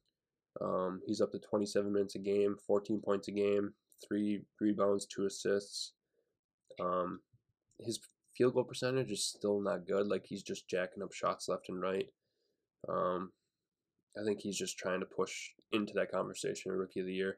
[0.61, 3.73] Um, he's up to 27 minutes a game, 14 points a game,
[4.05, 5.93] three rebounds, two assists.
[6.79, 7.19] Um,
[7.79, 7.99] his
[8.35, 10.07] field goal percentage is still not good.
[10.07, 12.07] Like he's just jacking up shots left and right.
[12.87, 13.31] Um,
[14.19, 17.37] I think he's just trying to push into that conversation of rookie of the year.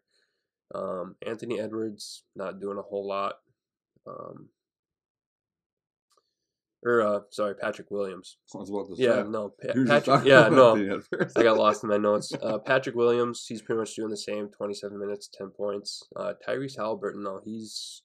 [0.73, 3.35] Um, Anthony Edwards not doing a whole lot.
[4.07, 4.49] Um,
[6.85, 8.37] or uh, sorry, Patrick Williams.
[8.53, 10.25] I was about to Yeah, no, Pa- You were just Patrick.
[10.27, 11.37] Yeah, no, Anthony at first.
[11.37, 12.31] I got lost in my notes.
[12.43, 14.49] Uh, Patrick Williams, he's pretty much doing the same.
[14.49, 16.03] Twenty-seven minutes, ten points.
[16.15, 18.01] Uh, Tyrese Halliburton, though, he's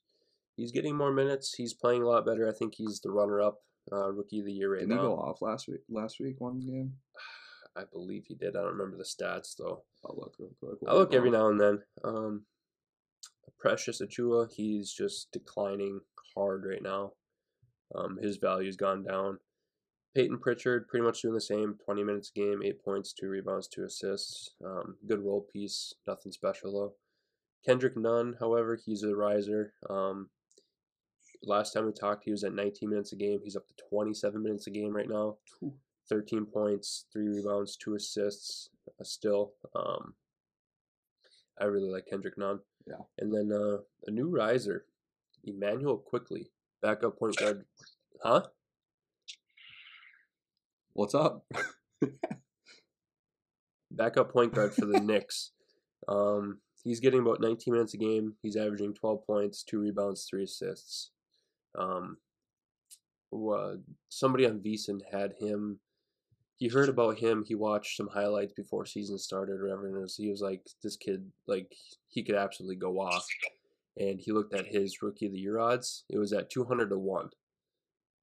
[0.57, 1.55] he's getting more minutes.
[1.57, 2.49] He's playing a lot better.
[2.49, 3.57] I think he's the runner-up
[3.93, 4.95] uh, rookie of the year right now.
[4.97, 5.81] Didn't he go off last week?
[5.91, 6.95] Last week, one game.
[7.77, 8.57] I believe he did.
[8.57, 9.83] I don't remember the stats though.
[10.05, 10.79] I'll look real quick.
[10.89, 11.83] I look every now and then.
[12.05, 12.45] Um,
[13.59, 16.01] Precious Achiuwa, he's just declining
[16.35, 17.13] hard right now.
[17.95, 19.39] Um, his value's gone down.
[20.15, 21.77] Peyton Pritchard, pretty much doing the same.
[21.85, 24.51] 20 minutes a game, 8 points, 2 rebounds, 2 assists.
[24.65, 26.95] Um, good role piece, nothing special though.
[27.65, 29.75] Kendrick Nunn, however, he's a riser.
[29.91, 30.31] Um,
[31.43, 33.41] last time we talked, he was at 19 minutes a game.
[33.43, 35.37] He's up to 27 minutes a game right now.
[36.09, 39.53] 13 points, 3 rebounds, 2 assists uh, still.
[39.75, 40.15] Um,
[41.61, 42.61] I really like Kendrick Nunn.
[42.87, 43.05] Yeah.
[43.19, 44.87] And then uh, a new riser,
[45.45, 46.51] Immanuel Quickley,
[46.83, 47.65] backup point guard.
[48.23, 48.43] Huh?
[50.93, 51.45] What's up?
[53.91, 55.53] Backup point guard for the Knicks.
[56.07, 58.35] Um, he's getting about 19 minutes a game.
[58.43, 61.11] He's averaging 12 points, 2 rebounds, 3 assists.
[61.79, 62.19] Um,
[63.33, 63.75] uh,
[64.09, 65.81] somebody on VSiN had him.
[66.57, 67.45] He heard about him.
[67.47, 70.97] He watched some highlights before season started, or whatever, and was, he was like, "This
[70.97, 71.73] kid, like,
[72.09, 73.27] he could absolutely go off."
[73.99, 76.05] And he looked at his rookie of the year odds.
[76.09, 77.31] It was at 200 to one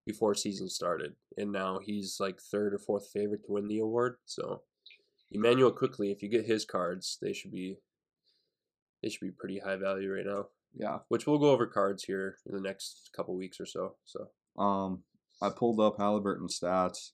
[0.05, 4.17] before season started, and now he's like third or fourth favorite to win the award.
[4.25, 4.61] So,
[5.31, 7.79] Immanuel Quickley, if you get his cards, they should be
[9.03, 10.47] they should be pretty high value right now.
[10.77, 10.99] Yeah.
[11.09, 13.95] Which we'll go over cards here in the next couple weeks or so.
[14.05, 14.29] So
[14.61, 15.03] Um,
[15.41, 17.11] I pulled up Halliburton's stats.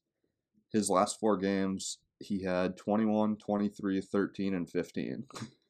[0.71, 5.25] His last four games, he had 21, 23, 13, and 15.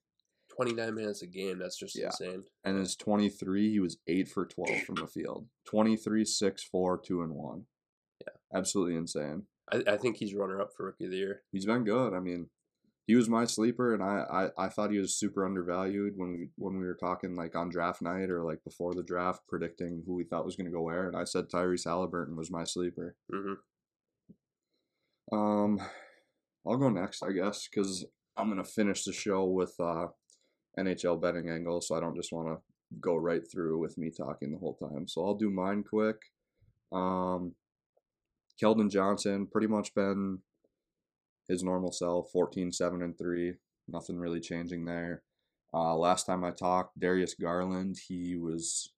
[0.64, 2.06] 29 minutes a game, that's just Yeah.
[2.06, 2.44] insane.
[2.64, 5.48] And his 23, he was 8 for 12 from the field.
[5.66, 7.66] 23, 6, 4, 2, and 1.
[8.22, 8.58] Yeah.
[8.60, 9.48] Absolutely insane.
[9.72, 11.42] I, I think he's runner up for rookie of the year.
[11.52, 12.14] He's been good.
[12.14, 12.50] I mean,
[13.08, 16.50] he was my sleeper, and I, I, I thought he was super undervalued when we
[16.58, 20.14] when we were talking like on draft night or like before the draft, predicting who
[20.14, 21.08] we thought was going to go where.
[21.08, 23.16] And I said Tyrese Halliburton was my sleeper.
[23.32, 23.54] hmm
[25.32, 25.80] Um,
[26.68, 28.06] I'll go next, I guess, because
[28.38, 30.08] I'm gonna finish the show with uh,
[30.78, 32.58] NHL betting angle, so I don't just want to
[33.00, 35.08] go right through with me talking the whole time.
[35.08, 36.18] So I'll do mine quick.
[36.92, 37.56] Um,
[38.62, 40.40] Keldon Johnson pretty much been
[41.48, 43.56] his normal self 14 7 and 3
[43.88, 45.24] nothing really changing there.
[45.74, 48.92] Uh, last time i talked darius garland he was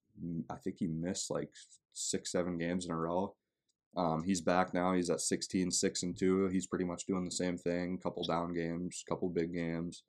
[0.50, 1.52] i think he missed like
[1.94, 3.36] six seven games in a row.
[3.96, 4.94] Um, he's back now.
[4.94, 8.00] He's at 16 6 and 2 he's pretty much doing the same thing.
[8.02, 10.04] Couple down games couple big games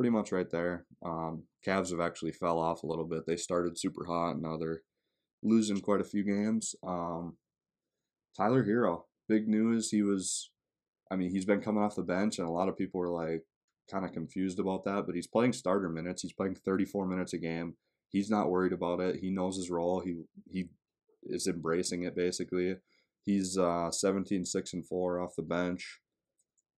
[0.00, 3.78] pretty much right there um, Cavs have actually fell off a little bit they started
[3.78, 4.80] super hot and now they're
[5.42, 7.36] losing quite a few games um,
[8.36, 10.50] tyler Herro, big news he was
[11.10, 13.42] I mean, he's been coming off the bench, and a lot of people were like
[13.90, 15.06] kind of confused about that.
[15.06, 16.22] But he's playing starter minutes.
[16.22, 17.74] He's playing 34 minutes a game.
[18.08, 19.16] He's not worried about it.
[19.16, 20.00] He knows his role.
[20.00, 20.68] He he
[21.24, 22.76] is embracing it basically.
[23.22, 26.00] He's uh, 17, 6 and 4 off the bench.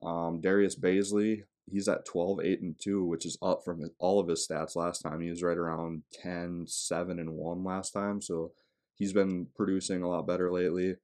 [0.02, 4.28] Um, Darius Bazley, he's at 12, 8 and 2, which is up from all of
[4.28, 5.22] his stats last time.
[5.22, 8.22] He was right around 10, 7 and 1 last time.
[8.22, 8.52] So
[8.96, 10.96] he's been producing a lot better lately A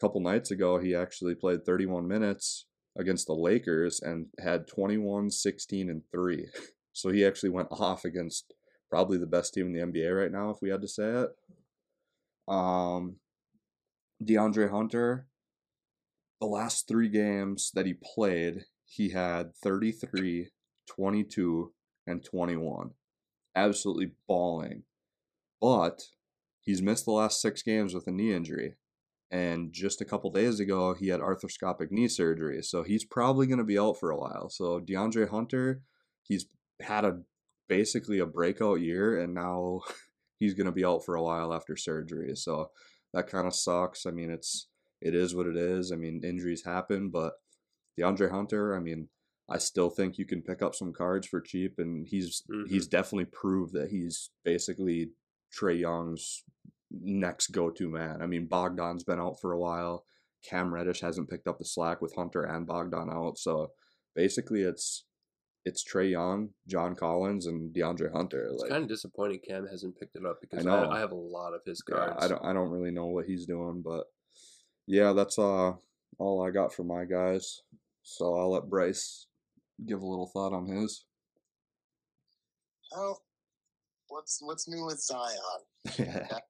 [0.00, 5.90] couple nights ago, he actually played 31 minutes against the Lakers and had 21, 16,
[5.90, 6.46] and 3.
[6.96, 8.54] So he actually went off against
[8.88, 11.30] probably the best team in the NBA right now, if we had to say it.
[12.46, 13.16] Um,
[14.22, 15.26] DeAndre Hunter,
[16.40, 20.50] the last three games that he played, he had 33,
[20.88, 21.72] 22,
[22.06, 22.90] and 21.
[23.56, 24.84] Absolutely balling.
[25.60, 26.02] But
[26.60, 28.74] he's missed the last six games with a knee injury.
[29.30, 32.62] And just a couple days ago, he had arthroscopic knee surgery.
[32.62, 34.48] So he's probably going to be out for a while.
[34.48, 35.82] So DeAndre Hunter,
[36.22, 36.46] he's
[36.80, 37.20] had a
[37.68, 39.80] basically a breakout year, and now
[40.38, 42.36] he's going to be out for a while after surgery.
[42.36, 42.70] So
[43.12, 44.06] that kind of sucks.
[44.06, 44.68] I mean, it's
[45.00, 45.90] it is what it is.
[45.90, 47.32] I mean, injuries happen, but
[47.98, 49.08] DeAndre Hunter, I mean,
[49.48, 52.66] I still think you can pick up some cards for cheap, and he's mm-hmm.
[52.72, 55.10] he's definitely proved that he's basically
[55.52, 56.44] Trae Young's
[56.90, 58.22] next go to man.
[58.22, 60.06] I mean, Bogdan's been out for a while.
[60.48, 63.38] Cam Reddish hasn't picked up the slack with Hunter and Bogdan out.
[63.38, 63.72] So
[64.14, 65.04] basically, it's
[65.66, 68.48] it's Trae Young, John Collins, and DeAndre Hunter.
[68.50, 70.84] It's like, kind of disappointing Cam hasn't picked it up because I, know.
[70.84, 72.14] I, I have a lot of his cards.
[72.18, 74.04] Yeah, I don't I don't really know what he's doing, but
[74.86, 75.72] yeah, that's uh
[76.18, 77.62] all I got for my guys.
[78.04, 79.26] So I'll let Bryce
[79.86, 81.06] give a little thought on his.
[82.92, 83.20] Well,
[84.08, 86.28] what's what's new with Zion?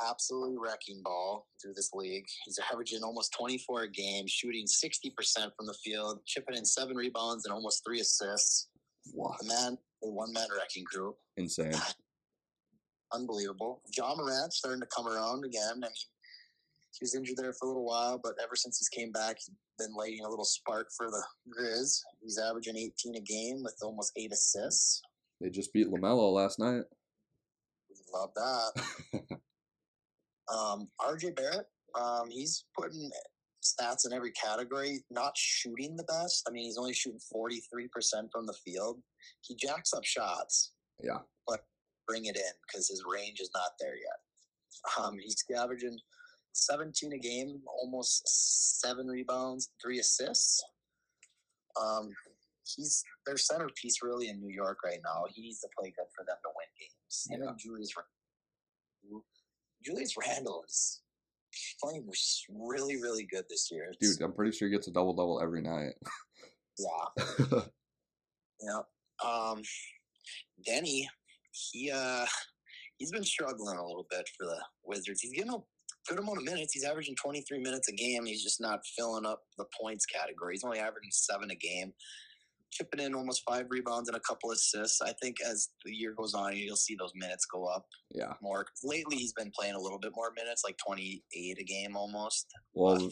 [0.00, 2.24] absolutely wrecking ball through this league.
[2.44, 5.12] He's averaging almost 24 a game, shooting 60%
[5.56, 8.68] from the field, chipping in seven rebounds and almost three assists.
[9.12, 9.38] What?
[9.40, 11.14] The man, a one man wrecking crew.
[11.36, 11.74] Insane.
[13.12, 13.82] Unbelievable.
[13.96, 15.70] Ja Morant starting to come around again.
[15.70, 15.90] I mean,
[16.98, 19.50] he was injured there for a little while, but ever since he's came back, he's
[19.78, 22.00] been lighting a little spark for the Grizz.
[22.22, 25.02] He's averaging 18 a game with almost eight assists.
[25.40, 26.84] They just beat LaMelo last night.
[28.12, 29.26] Love that.
[30.52, 31.66] Um, RJ Barrett,
[31.98, 33.10] um, he's putting
[33.64, 35.02] stats in every category.
[35.10, 36.44] Not shooting the best.
[36.48, 38.98] I mean, he's only shooting forty three percent from the field.
[39.42, 40.72] He jacks up shots.
[41.02, 41.60] Yeah, but
[42.06, 44.98] bring it in because his range is not there yet.
[44.98, 45.96] Um, he's averaging
[46.54, 50.64] seventeen a game, almost seven rebounds, three assists.
[51.80, 52.10] Um,
[52.64, 55.24] he's their centerpiece really in New York right now.
[55.32, 57.28] He needs to play good for them to win games.
[57.30, 57.50] Yeah.
[57.50, 57.92] And Julius
[59.84, 61.02] Julius Randle is
[61.82, 62.08] playing
[62.48, 63.90] really, really good this year.
[63.90, 65.92] It's, Dude, I'm pretty sure he gets a double double every night.
[66.78, 67.60] yeah.
[68.60, 68.80] yeah.
[69.24, 69.62] Um,
[70.66, 71.04] Deni,
[71.50, 72.26] he uh,
[72.96, 75.20] he's been struggling a little bit for the Wizards.
[75.20, 75.52] He's getting
[76.08, 76.72] good amount of minutes.
[76.72, 78.26] He's averaging 23 minutes a game.
[78.26, 80.54] He's just not filling up the points category.
[80.54, 81.92] He's only averaging seven a game
[82.74, 85.00] chipping in almost five rebounds and a couple assists.
[85.00, 87.86] I think as the year goes on, you'll see those minutes go up.
[88.10, 88.32] Yeah.
[88.42, 91.96] More lately, he's been playing a little bit more minutes, like twenty eight a game
[91.96, 92.46] almost.
[92.74, 93.10] Well,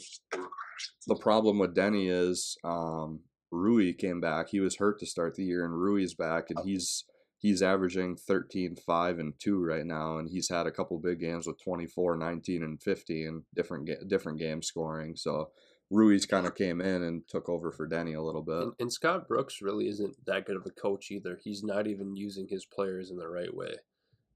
[1.07, 4.49] the problem with Deni is um, Rui came back.
[4.51, 7.05] He was hurt to start the year, and Rui's back, and he's
[7.43, 11.47] he's averaging 13 5 and 2 right now and he's had a couple big games
[11.47, 15.51] with 24 19 and 15 different different game scoring so
[15.91, 18.63] Rui's kind of came in and took over for Deni a little bit.
[18.63, 21.39] And, and, Scott Brooks really isn't that good of a coach either.
[21.45, 23.75] He's not even using his players in the right way.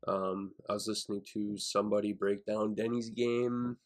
[0.06, 3.78] Um, I was listening to somebody break down Deni's game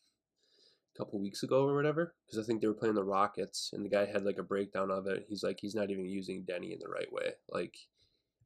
[0.93, 3.85] a couple weeks ago or whatever because I think they were playing the Rockets and
[3.85, 5.27] the guy had like a breakdown of it.
[5.29, 7.35] He's like, he's not even using Deni in the right way.
[7.49, 7.77] Like,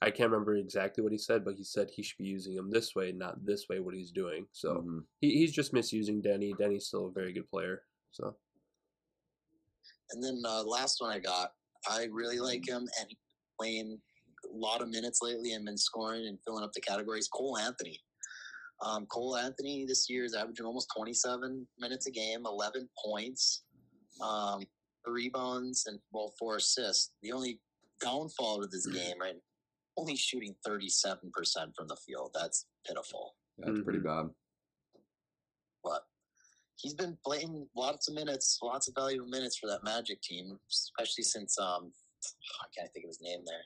[0.03, 2.71] I can't remember exactly what he said, but he said he should be using him
[2.71, 3.81] this way, not this way.
[3.81, 4.99] What he's doing, so mm-hmm.
[5.21, 6.53] he, he's just misusing Deni.
[6.55, 8.37] Deni's still a very good player, so.
[10.11, 11.53] And then uh, last one I got,
[11.89, 13.09] I really like him, and
[13.59, 13.99] playing
[14.45, 17.29] a lot of minutes lately and been scoring and filling up the categories.
[17.29, 18.01] Cole Anthony.
[18.85, 23.65] Um, Cole Anthony this year is averaging almost 27 minutes a game, 11 points,
[24.23, 24.61] um,
[25.07, 27.13] rebounds, and well, four assists.
[27.23, 27.61] The only
[28.03, 29.37] downfall to this game, right?
[29.97, 31.31] Only shooting 37%
[31.77, 32.31] from the field.
[32.35, 33.35] That's pitiful.
[33.59, 34.27] That's pretty Mm-hmm.
[34.29, 34.35] bad.
[35.85, 36.03] But
[36.77, 41.25] he's been playing lots of minutes, lots of valuable minutes for that Magic team, especially
[41.25, 41.93] since um,
[42.63, 43.63] I can't think of his name there.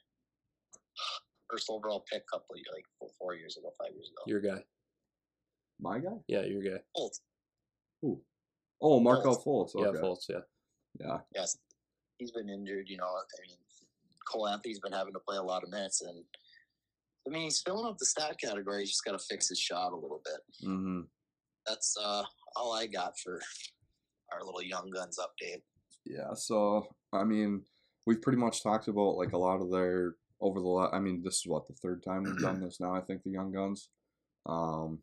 [1.50, 4.22] First overall pick, couple of, like four, four years ago, five years ago.
[4.26, 4.62] Your guy.
[5.80, 6.16] My guy?
[6.26, 6.82] Yeah, your guy.
[6.96, 7.20] Fultz.
[8.02, 8.20] Who?
[8.82, 9.70] Oh, Markelle Fultz.
[9.74, 9.98] Yeah, Okay.
[10.00, 10.28] Fultz.
[10.28, 10.40] Yeah.
[11.00, 11.18] Yeah.
[11.34, 11.56] Yes,
[12.18, 12.88] he's been injured.
[12.88, 13.56] You know, I mean,
[14.30, 16.24] Cole Anthony's been having to play a lot of minutes, and
[17.26, 18.80] I mean, he's filling up the stat category.
[18.80, 20.68] He's just got to fix his shot a little bit.
[20.68, 21.00] Mm-hmm.
[21.66, 22.22] That's uh,
[22.56, 23.40] all I got for
[24.32, 25.62] our little young guns update.
[26.04, 26.34] Yeah.
[26.34, 27.62] So I mean,
[28.06, 30.66] we've pretty much talked about like a lot of their over the.
[30.66, 32.94] la- I mean, this is what the third time we've done this now.
[32.94, 33.90] I think the Young Guns.
[34.46, 35.00] Um,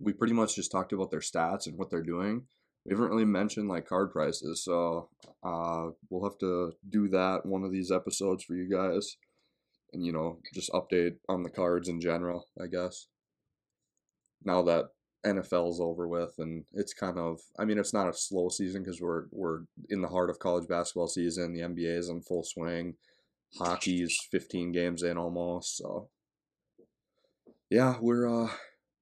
[0.00, 2.42] we pretty much just talked about their stats and what they're doing.
[2.84, 5.08] We haven't really mentioned like card prices, so
[5.42, 9.16] uh, we'll have to do that one of these episodes for you guys,
[9.92, 12.48] and you know just update on the cards in general.
[12.62, 13.06] I guess.
[14.44, 14.90] Now that
[15.24, 17.40] NFL's over with, and it's kind of.
[17.58, 20.68] I mean, it's not a slow season because we're we're in the heart of college
[20.68, 21.54] basketball season.
[21.54, 22.94] The NBA is in full swing.
[23.58, 25.76] Hockey's 15 games in almost.
[25.76, 26.08] So,
[27.70, 28.50] yeah, we're uh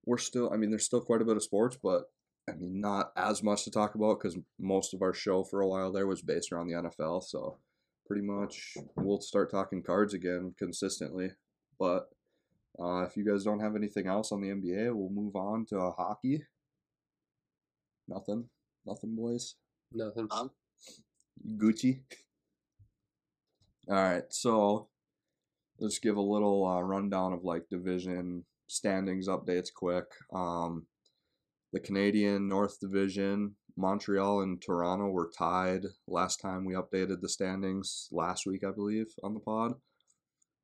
[0.05, 0.53] we're still.
[0.53, 2.05] I mean, there's still quite a bit of sports, but
[2.49, 5.69] I mean, not as much to talk about because most of our show for a
[5.69, 7.23] while there was based around the NFL.
[7.23, 7.59] So,
[8.07, 11.31] pretty much we'll start talking cards again consistently.
[11.79, 12.09] But
[12.81, 15.79] uh, if you guys don't have anything else on the NBA, we'll move on to
[15.79, 16.43] uh, hockey.
[18.09, 18.49] Nothing,
[18.85, 19.55] nothing, boys.
[19.93, 20.27] Nothing.
[20.31, 20.51] Um,
[21.57, 22.01] Gucci.
[23.89, 24.89] All right, so
[25.79, 30.07] let's give a little uh, rundown of like division standings updates quick.
[30.33, 30.87] Um,
[31.73, 38.09] the Canadian North Division, Montreal and Toronto were tied last time we updated the standings
[38.13, 39.75] last week, I believe, on the pod.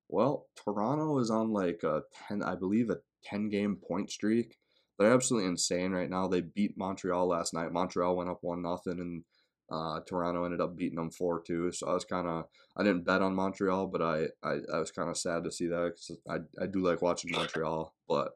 [0.09, 4.57] Well, Toronto is on like a 10, I believe, a 10 game point streak.
[4.99, 6.29] They're absolutely insane right now.
[6.29, 7.73] They beat Montreal last night.
[7.73, 9.25] Montreal went up 1 nothing and
[9.71, 11.73] uh, Toronto ended up beating them 4 2.
[11.73, 12.45] So I was kind of,
[12.77, 15.67] I didn't bet on Montreal, but I, I, I was kind of sad to see
[15.69, 17.95] that because I, I do like watching Montreal.
[18.09, 18.33] But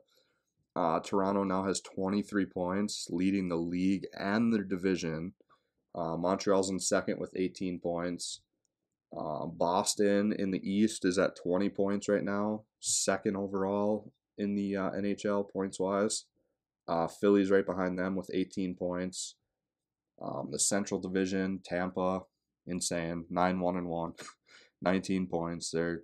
[0.75, 5.35] uh, Toronto now has 23 points, leading the league and their division.
[5.95, 8.41] Uh, Montreal's in second with 18 points.
[9.17, 14.77] Uh, Boston in the East is at 20 points right now, second overall in the
[14.77, 16.25] uh, NHL points wise.
[16.89, 19.37] Uh, Philly's right behind them with 18 points.
[20.21, 22.23] Um, the Central Division, Tampa,
[22.67, 24.13] insane, 9 1 and 1,
[24.83, 25.71] 19 points.
[25.71, 26.03] They're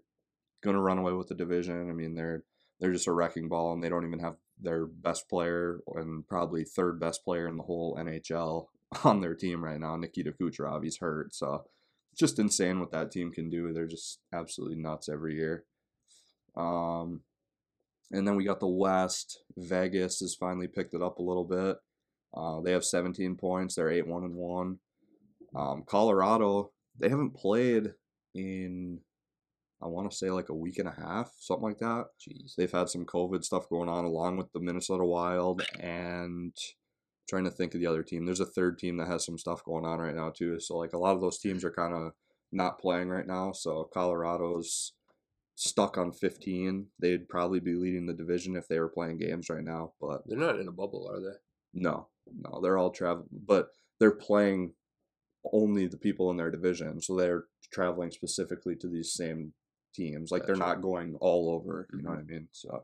[0.63, 1.89] going to run away with the division.
[1.89, 2.45] I mean, they're
[2.81, 6.65] they're just a wrecking ball, and they don't even have their best player and probably
[6.65, 8.67] third best player in the whole NHL
[9.05, 10.85] on their team right now, Nikita Kucherov.
[10.85, 11.65] He's hurt, so
[12.17, 13.73] just insane what that team can do.
[13.73, 15.65] They're just absolutely nuts every year.
[16.57, 17.23] Um,
[18.11, 19.43] and then we got the West.
[19.57, 21.77] Vegas has finally picked it up a little bit.
[22.35, 23.75] Uh, they have 17 points.
[23.75, 24.79] They're 8 1 and 1.
[25.57, 27.93] Um, Colorado, they haven't played
[28.35, 29.01] in,
[29.83, 32.07] I want to say like a week and a half, something like that.
[32.21, 32.55] Jeez.
[32.57, 36.53] They've had some COVID stuff going on along with the Minnesota Wild and
[37.29, 38.27] trying to think of the other team.
[38.27, 40.59] There's a third team that has some stuff going on right now too.
[40.59, 42.13] So like a lot of those teams are kind of
[42.51, 43.53] not playing right now.
[43.53, 44.95] So Colorado's
[45.55, 46.87] stuck on 15.
[46.99, 50.39] They'd probably be leading the division if they were playing games right now, but They're
[50.39, 51.37] not in a bubble, are they?
[51.75, 53.69] no, no, they're all travel, but
[54.01, 54.73] they're playing
[55.53, 59.53] only the people in their division, so they're traveling specifically to these same
[59.95, 60.31] teams.
[60.31, 61.89] Like they're not going all over.
[61.93, 62.49] You know what I mean?
[62.53, 62.83] So,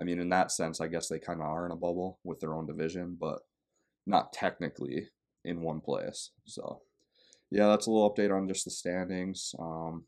[0.00, 2.40] I mean, in that sense, I guess they kind of are in a bubble with
[2.40, 3.40] their own division, but
[4.06, 5.08] not technically
[5.44, 6.30] in one place.
[6.44, 6.82] So,
[7.50, 9.54] yeah, that's a little update on just the standings.
[9.58, 10.04] Um,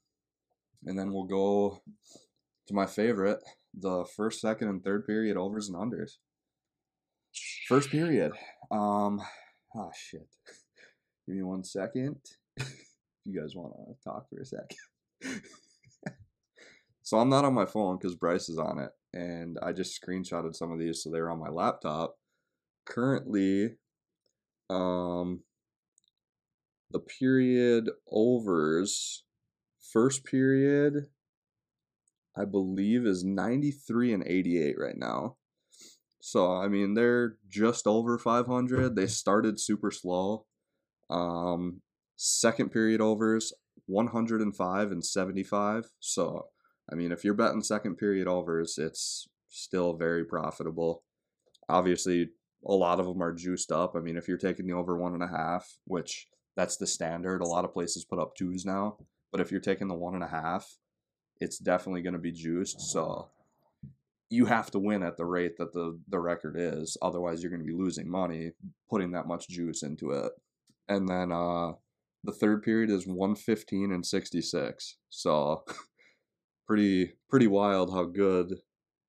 [0.87, 1.83] and then we'll go
[2.67, 3.41] to my favorite:
[3.75, 6.13] the first, second, and third period overs and unders.
[7.69, 8.33] First period.
[8.71, 9.21] Um,
[9.77, 10.27] ah, shit.
[11.27, 12.17] Give me one second.
[12.57, 12.69] if
[13.25, 15.43] you guys want to talk for a second.
[17.11, 20.55] so I'm not on my phone because Bryce is on it, and I just screenshotted
[20.55, 22.15] some of these, so they were on my laptop.
[22.87, 23.71] Currently,
[24.71, 25.41] um,
[26.93, 29.25] the period overs,
[29.93, 31.09] first period,
[32.37, 35.35] I believe is 93 and 88 right now.
[36.21, 38.95] So I mean they're just over 500.
[38.95, 40.47] They started super slow.
[41.11, 41.81] Um,
[42.15, 43.53] second period overs
[43.87, 45.91] 105 and 75.
[45.99, 46.47] So,
[46.91, 51.05] I mean, if you're betting second period overs, it's still very profitable.
[51.69, 52.31] Obviously,
[52.67, 53.95] a lot of them are juiced up.
[53.97, 56.27] I mean, if you're taking the over one and a half, which
[56.57, 58.97] that's the standard, a lot of places put up twos now.
[59.33, 60.77] But if you're taking the one and a half,
[61.41, 62.81] it's definitely going to be juiced.
[62.81, 63.29] So
[64.29, 66.97] you have to win at the rate that the, the record is.
[67.03, 68.53] Otherwise, you're going to be losing money
[68.91, 70.33] putting that much juice into it.
[70.89, 71.73] And then uh,
[72.25, 74.97] the third period is 115 and 66.
[75.09, 75.65] So
[76.71, 78.55] pretty pretty wild how good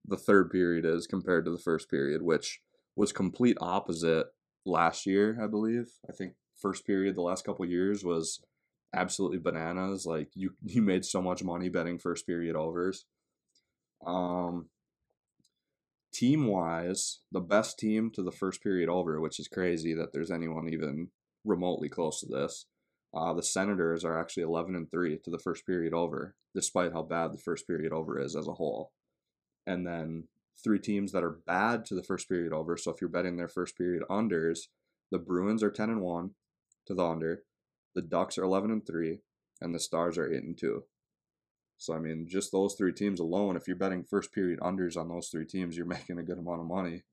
[0.07, 2.59] the third period is compared to the first period, which
[2.95, 4.25] was complete opposite
[4.65, 5.91] last year, I believe.
[6.09, 8.41] I think first period the last couple years was
[8.95, 10.07] absolutely bananas.
[10.07, 13.05] Like you you made so much money betting first period overs.
[14.03, 14.69] Um
[16.11, 20.31] team wise, the best team to the first period over, which is crazy that there's
[20.31, 21.09] anyone even
[21.45, 22.65] remotely close to this.
[23.13, 27.03] Uh, the Senators are actually 11 and 3 to the first period over, despite how
[27.03, 28.91] bad the first period over is as a whole.
[29.67, 30.27] And then
[30.63, 32.77] three teams that are bad to the first period over.
[32.77, 34.67] So if you're betting their first period unders,
[35.11, 36.31] the Bruins are 10 and 1
[36.87, 37.43] to the under,
[37.95, 39.19] the Ducks are 11 and 3,
[39.59, 40.83] and the Stars are 8 and 2.
[41.77, 45.09] So I mean, just those three teams alone, if you're betting first period unders on
[45.09, 47.03] those three teams, you're making a good amount of money.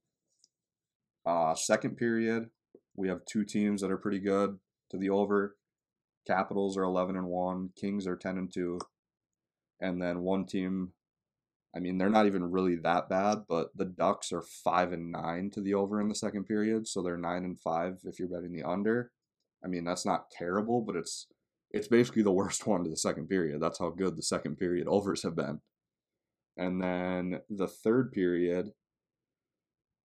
[1.25, 2.51] Uh, second period,
[2.95, 4.59] we have two teams that are pretty good
[4.91, 5.57] to the over.
[6.27, 8.79] Capitals are 11 and 1, Kings are 10 and 2.
[9.81, 10.93] And then one team
[11.77, 15.51] I mean, they're not even really that bad, but the Ducks are 5 and 9
[15.51, 18.53] to the over in the second period, so they're 9 and 5 if you're betting
[18.53, 19.13] the under.
[19.63, 21.27] I mean, that's not terrible, but it's
[21.71, 23.61] it's basically the worst one to the second period.
[23.61, 25.61] That's how good the second period overs have been.
[26.57, 28.73] And then the third period,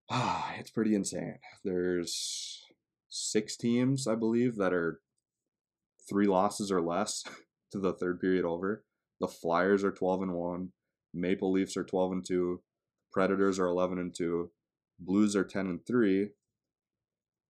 [0.10, 1.40] ah, it's pretty insane.
[1.64, 2.66] There's
[3.10, 5.00] six teams, I believe, that are
[6.10, 7.24] three losses or less
[7.72, 8.84] to the third period over.
[9.20, 10.70] The Flyers are 12 and 1.
[11.14, 12.62] Maple Leafs are 12 and 2.
[13.12, 14.50] Predators are 11 and 2.
[15.00, 16.30] Blues are 10 and 3.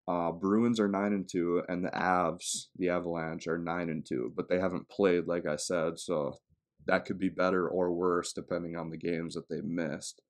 [0.07, 4.33] Uh, Bruins are 9 and 2 and the Avs, the Avalanche are 9 and 2,
[4.35, 6.39] but they haven't played like I said, so
[6.87, 10.21] that could be better or worse depending on the games that they've missed.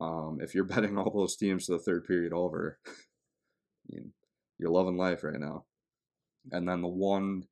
[0.00, 2.78] Um, if you're betting all those teams to the third period over,
[4.58, 5.64] you're loving life right now.
[6.50, 7.44] And then the one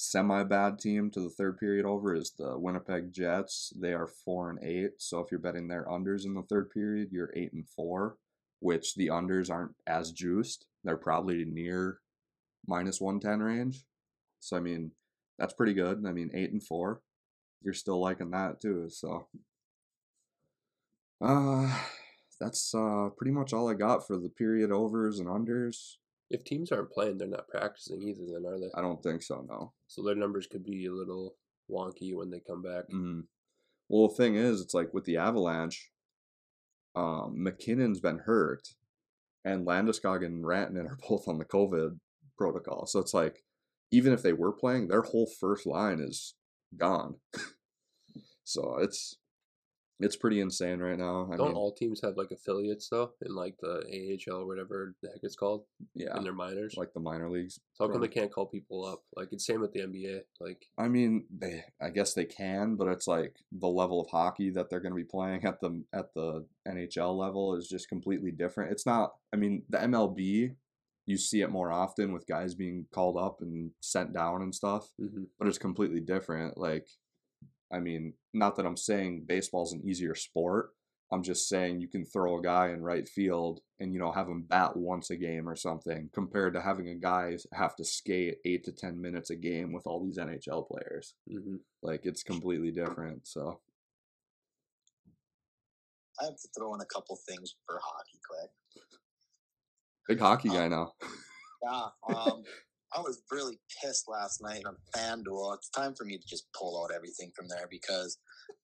[0.00, 3.72] semi bad team to the third period over is the Winnipeg Jets.
[3.76, 4.92] They are four and eight.
[4.98, 8.16] So if you're betting their unders in the third period, you're eight and four,
[8.60, 10.66] which the unders aren't as juiced.
[10.84, 11.98] They're probably near
[12.64, 13.84] minus one ten range.
[14.38, 14.92] So I mean,
[15.36, 16.04] that's pretty good.
[16.06, 17.00] I mean, eight and four.
[17.64, 18.88] You're still liking that too.
[18.90, 19.26] So
[21.20, 21.76] uh
[22.40, 25.96] that's uh pretty much all I got for the period overs and unders.
[26.30, 28.70] If teams aren't playing, they're not practicing either, then are they?
[28.74, 29.72] I don't think so, no.
[29.86, 31.36] So their numbers could be a little
[31.70, 32.84] wonky when they come back.
[32.92, 33.22] Mm.
[33.88, 35.90] Well, the thing is, it's like with the Avalanche,
[36.94, 38.68] um, MacKinnon's been hurt,
[39.44, 41.98] and Landeskog and Rantanen are both on the COVID
[42.36, 42.86] protocol.
[42.86, 43.42] So it's like,
[43.90, 46.34] even if they were playing, their whole first line is
[46.76, 47.16] gone.
[48.44, 49.16] so it's
[50.00, 51.28] it's pretty insane right now.
[51.32, 53.82] I Don't mean, all teams have like affiliates though in like the
[54.28, 56.74] AHL or whatever the heck it's called yeah, in their minors?
[56.76, 57.58] like the minor leagues.
[57.74, 59.02] so how come they can't call people up?
[59.16, 60.20] Like it's same with the NBA.
[60.40, 64.50] Like I mean, they I guess they can, but it's like the level of hockey
[64.50, 68.30] that they're going to be playing at the at the NHL level is just completely
[68.30, 68.72] different.
[68.72, 69.14] It's not.
[69.32, 70.54] I mean, the MLB,
[71.06, 74.88] you see it more often with guys being called up and sent down and stuff,
[75.00, 75.26] mhm.
[75.38, 76.56] but it's completely different.
[76.58, 76.86] Like,
[77.72, 80.70] I mean, not that I'm saying baseball's an easier sport.
[81.10, 84.28] I'm just saying you can throw a guy in right field and you know have
[84.28, 88.36] him bat once a game or something compared to having a guy have to skate
[88.44, 91.14] eight to ten minutes a game with all these NHL players.
[91.30, 91.60] Mhm.
[91.82, 93.26] Like it's completely different.
[93.26, 93.60] So
[96.20, 98.50] I have to throw in a couple things for hockey quick.
[100.08, 100.92] big hockey Uh, guy now.
[101.62, 102.42] Yeah, um,
[102.94, 105.54] I was really pissed last night on FanDuel.
[105.56, 108.18] It's time for me to just pull out everything from there because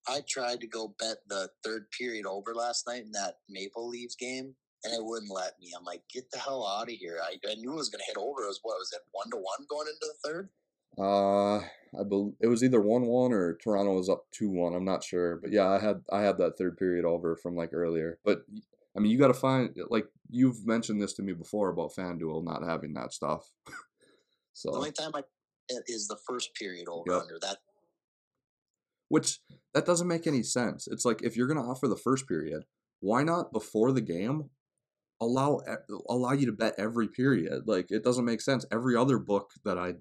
[0.09, 4.16] I tried to go bet the third period over last night in that Maple Leaves
[4.16, 5.72] game, and it wouldn't let me.
[5.77, 7.18] I'm like, get the hell out of here!
[7.22, 8.43] I, I knew it was going to hit over.
[8.43, 10.49] It was what was it, one to one going into the third?
[10.97, 11.59] Uh,
[11.99, 14.75] I bel it was either one one or Toronto was up two one.
[14.75, 17.70] I'm not sure, but yeah, I had I had that third period over from like
[17.72, 18.18] earlier.
[18.25, 18.45] But
[18.97, 22.45] I mean, you got to find like you've mentioned this to me before about FanDuel
[22.45, 23.51] not having that stuff.
[24.62, 25.22] The only time I
[25.68, 27.22] it is the first period over Yep.
[27.22, 27.59] under that.
[29.09, 29.40] which
[29.74, 30.86] that doesn't make any sense.
[30.88, 32.64] It's like if you're gonna offer the first period,
[33.00, 34.50] why not before the game
[35.20, 35.61] allow
[36.09, 37.66] allow you to bet every period?
[37.68, 38.64] Like it doesn't make sense.
[38.72, 39.94] Every other book that I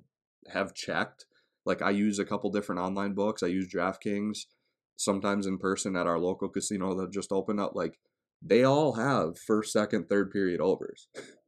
[0.48, 1.26] have checked
[1.66, 3.42] Like I use a couple different online books.
[3.44, 4.48] I use DraftKings,
[4.98, 7.74] sometimes in person at our local casino that just opened up.
[7.76, 8.00] Like
[8.42, 11.08] they all have first, second, third period overs.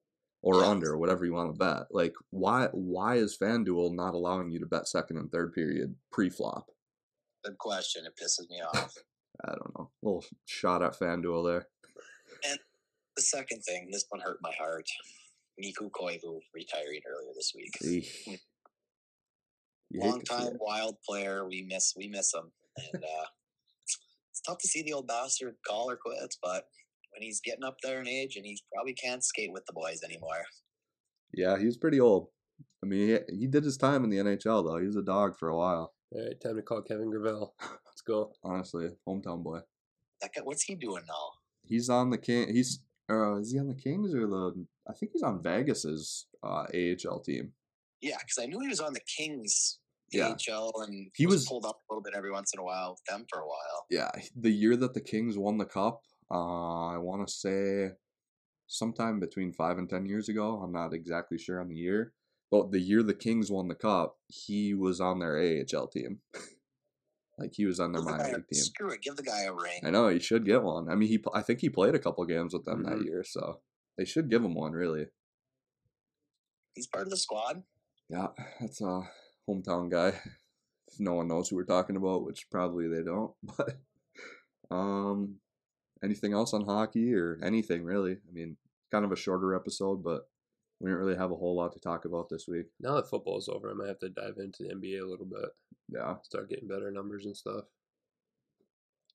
[0.45, 0.67] Or Yeah.
[0.69, 1.87] under, whatever you want to bet.
[1.89, 6.69] Like, why why is FanDuel not allowing you to bet second and third period pre-flop?
[7.43, 8.05] Good question.
[8.05, 8.95] It pisses me off.
[9.43, 9.91] I don't know.
[10.03, 11.67] little shot at FanDuel there.
[12.47, 12.59] And
[13.15, 14.87] the second thing, this one hurt my heart.
[15.57, 17.73] Mikko Koivu retiring earlier this week.
[17.83, 18.39] Eesh.
[19.89, 21.47] You hate Long time wild player.
[21.47, 22.51] We miss we miss him.
[22.93, 23.25] And uh
[24.31, 26.67] it's tough to see the old bastard call or quits, but
[27.15, 30.01] when he's getting up there in age and he probably can't skate with the boys
[30.03, 30.43] anymore.
[31.33, 32.27] Yeah, he's pretty old.
[32.83, 34.77] I mean, he, he did his time in the NHL though.
[34.77, 35.93] He was a dog for a while.
[36.11, 37.55] All right, time to call Kevin Gravel.
[37.61, 38.31] Let's go.
[38.43, 39.59] Honestly, hometown boy.
[40.21, 41.29] That guy, what's he doing now?
[41.63, 42.53] He's on the king.
[42.53, 44.65] He's uh, is he on the Kings or the?
[44.89, 47.51] I think he's on Vegas's uh, AHL team.
[48.01, 49.79] Yeah, because I knew he was on the Kings
[50.11, 50.35] Yeah.
[50.49, 52.63] AHL and He he was, was- pulled up a little bit every once in a
[52.63, 53.85] while with them for a while.
[53.91, 56.01] Yeah, the year that the Kings won the cup,
[56.31, 57.91] uh, I want to say
[58.67, 60.61] sometime between five and ten years ago.
[60.63, 62.13] I'm not exactly sure on the year,
[62.51, 66.19] but the year the Kings won the cup, he was on their AHL team.
[67.37, 68.63] like he was on their minor league team.
[68.63, 69.81] Screw it, give the guy a ring.
[69.83, 70.89] I know he should get one.
[70.89, 73.05] I mean, he I think he played a couple games with them that Mhm.
[73.05, 73.61] year, so
[73.97, 74.71] they should give him one.
[74.71, 75.07] Really,
[76.73, 77.63] He's part of the squad.
[78.09, 78.27] yeah,
[78.59, 79.01] that's a
[79.47, 80.19] hometown guy.
[80.87, 83.33] If no one knows who we're talking about, which probably they don't.
[83.57, 85.35] But um,
[86.05, 88.13] anything else on hockey or anything really?
[88.13, 88.57] I mean,
[88.91, 90.21] kind of a shorter episode, but
[90.79, 92.65] we didn't really have a whole lot to talk about this week.
[92.79, 95.49] Now that football's over, I might have to dive into the NBA a little bit.
[95.89, 97.65] Yeah, Start getting better numbers and stuff.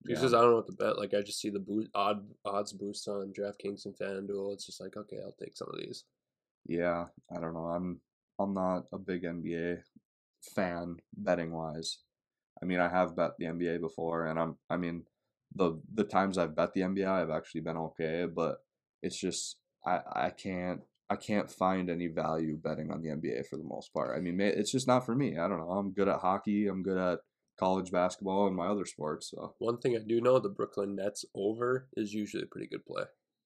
[0.06, 0.14] yeah.
[0.14, 0.98] Because I don't know what to bet.
[0.98, 4.52] Like I just see the boost, odd odds boost on DraftKings and FanDuel.
[4.54, 6.04] It's just like, okay, I'll take some of these.
[6.66, 7.66] Yeah, I don't know.
[7.66, 8.00] I'm
[8.38, 9.78] I'm not a big NBA
[10.54, 11.98] fan betting wise.
[12.62, 15.04] I mean, I have bet the NBA before, and I'm I mean,
[15.54, 18.58] the the times I've bet the NBA, I've actually been okay, but
[19.02, 23.56] it's just I I can't I can't find any value betting on the NBA for
[23.56, 24.16] the most part.
[24.16, 25.38] I mean, it's just not for me.
[25.38, 25.70] I don't know.
[25.70, 26.68] I'm good at hockey.
[26.68, 27.18] I'm good at
[27.58, 29.30] college basketball and my other sports.
[29.30, 32.86] So One thing I do know, the Brooklyn Nets over is usually a pretty good
[32.86, 33.02] play.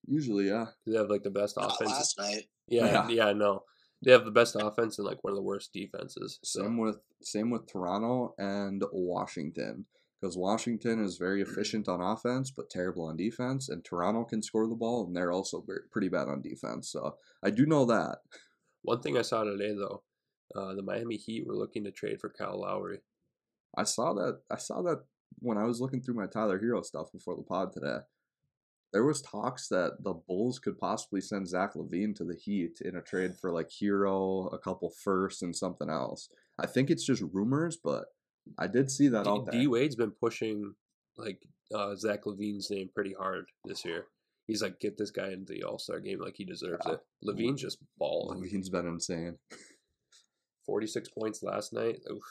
[0.07, 0.67] usually, yeah.
[0.87, 1.91] They have like the best Not offense.
[1.91, 2.45] last night.
[2.69, 3.09] Yeah, Yeah.
[3.09, 3.63] yeah, I know.
[4.05, 6.39] They have the best offense and like one of the worst defenses.
[6.45, 9.87] So Same with same with Toronto and Washington
[10.21, 14.67] because Washington is very efficient on offense but terrible on defense, and Toronto can score
[14.67, 16.91] the ball and they're also pretty bad on defense.
[16.91, 18.19] So I do know that.
[18.83, 20.03] one thing I saw today though,
[20.55, 23.01] uh, the Miami Heat were looking to trade for Kyle Lowry.
[23.77, 24.41] I saw that.
[24.51, 25.05] I saw that
[25.41, 27.99] when I was looking through my Tyler Herro stuff before the pod today.
[28.93, 32.95] There was talks that the Bulls could possibly send Zach LaVine to the Heat in
[32.95, 36.29] a trade for like Herro, a couple firsts, and something else.
[36.61, 38.05] I think it's just rumors, but
[38.59, 39.61] I did see that out there.
[39.61, 40.74] D Wade's been pushing
[41.16, 41.40] like
[41.74, 44.07] uh, Zach LaVine's name pretty hard this year.
[44.47, 46.95] He's like, get this guy into the All Star game like he deserves Yeah.
[46.95, 47.01] it.
[47.24, 48.40] LaVine's just balling.
[48.42, 49.38] LaVine's been insane.
[50.66, 51.97] 46 points last night.
[52.11, 52.22] Oof.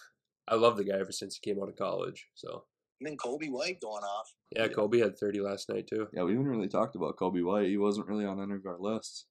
[0.47, 2.28] I love the guy ever since he came out of college.
[2.36, 2.66] So,
[2.99, 4.34] And then Coby White going off.
[4.51, 4.68] yeah, Yeah.
[4.70, 6.07] Coby had 30 last night, too.
[6.14, 7.68] Yeah, we haven't really talked about Coby White.
[7.70, 9.26] He wasn't really on any of our lists.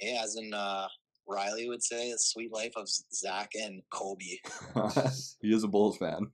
[0.00, 0.88] Yeah, as in uh,
[1.28, 4.38] Riley would say, the sweet life of Zach and Coby.
[5.40, 6.26] he is a Bulls fan.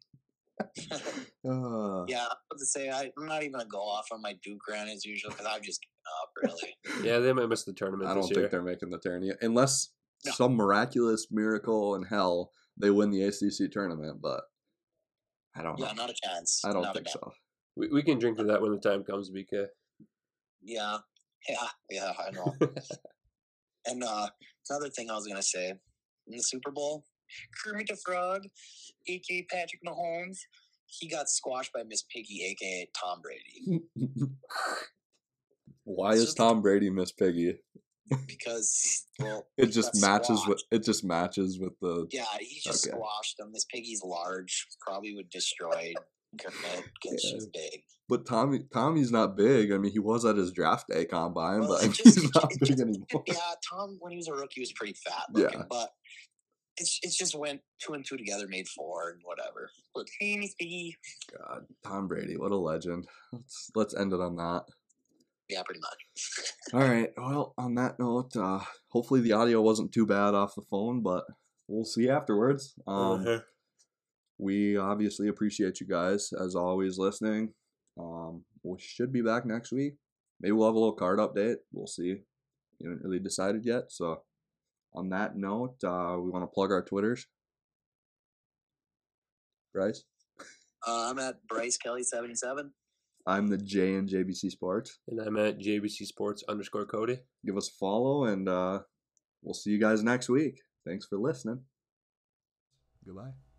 [1.42, 4.20] Uh, Yeah, I was about to say I, I'm not even gonna go off on
[4.20, 6.58] my Duke rant as usual because I've just given up
[7.00, 7.08] really.
[7.08, 8.40] Yeah, they might miss the tournament I this don't year.
[8.42, 9.88] think they're making the tournament unless
[10.26, 10.32] No.
[10.32, 14.20] some miraculous miracle in hell they win the ACC tournament.
[14.20, 14.42] But
[15.56, 15.86] I don't know.
[15.86, 16.60] Yeah, not a chance.
[16.62, 17.32] I don't Not think so.
[17.76, 19.66] We, we can drink to that when the time comes, BK.
[20.62, 20.98] Yeah,
[21.48, 22.12] yeah, yeah.
[22.18, 22.54] I know.
[23.86, 24.28] and uh,
[24.70, 27.04] another thing I was gonna say in the Super Bowl,
[27.62, 28.44] Kermit the Frog,
[29.08, 30.38] aka Patrick Mahomes,
[30.86, 33.82] he got squashed by Miss Piggy, aka Tom Brady,
[35.84, 37.58] Why It's is Tom Brady Miss Piggy?
[38.26, 42.96] because well, It just matches with it just matches with the Yeah, he just Okay.
[42.96, 43.50] squashed him.
[43.52, 45.92] Miss Piggy's large, probably would destroy
[46.40, 47.30] Kermit because Yeah.
[47.32, 47.82] she's big.
[48.10, 49.72] But Tommy Tommy's not big.
[49.72, 52.52] I mean he was at his draft day combine, Well, but it just- he's not
[52.52, 53.24] it big just- anymore.
[53.26, 53.34] Yeah,
[53.70, 55.66] Tom when he was a rookie was pretty fat looking, Yeah.
[55.70, 55.90] but
[56.76, 59.70] it's it's just went two and two together, made four and whatever.
[59.94, 60.96] But hey, Miss Piggy.
[61.38, 63.06] God, Tom Brady, what a legend.
[63.32, 64.64] Let's let's end it on that.
[65.48, 66.52] Yeah, pretty much.
[66.74, 67.10] All right.
[67.16, 71.24] Well, on that note, uh, hopefully the audio wasn't too bad off the phone, but
[71.66, 72.74] we'll see afterwards.
[72.86, 73.40] Um, Uh-huh.
[74.38, 77.52] we obviously appreciate you guys as always listening.
[77.98, 79.94] Um, we should be back next week.
[80.40, 81.56] Maybe we'll have a little card update.
[81.72, 82.16] We'll see.
[82.80, 83.84] We haven't really decided yet.
[83.90, 84.22] So,
[84.94, 87.26] on that note, uh, we want to plug our Twitters.
[89.72, 90.04] Bryce.
[90.86, 92.72] Uh, I'm at Bryce Kelly seventy seven.
[93.26, 94.98] I'm the J and JBC Sports.
[95.08, 97.18] And I'm at JBC Sports underscore Cody.
[97.44, 98.80] Give us a follow, and uh,
[99.42, 100.62] we'll see you guys next week.
[100.86, 101.60] Thanks for listening.
[103.04, 103.49] Goodbye.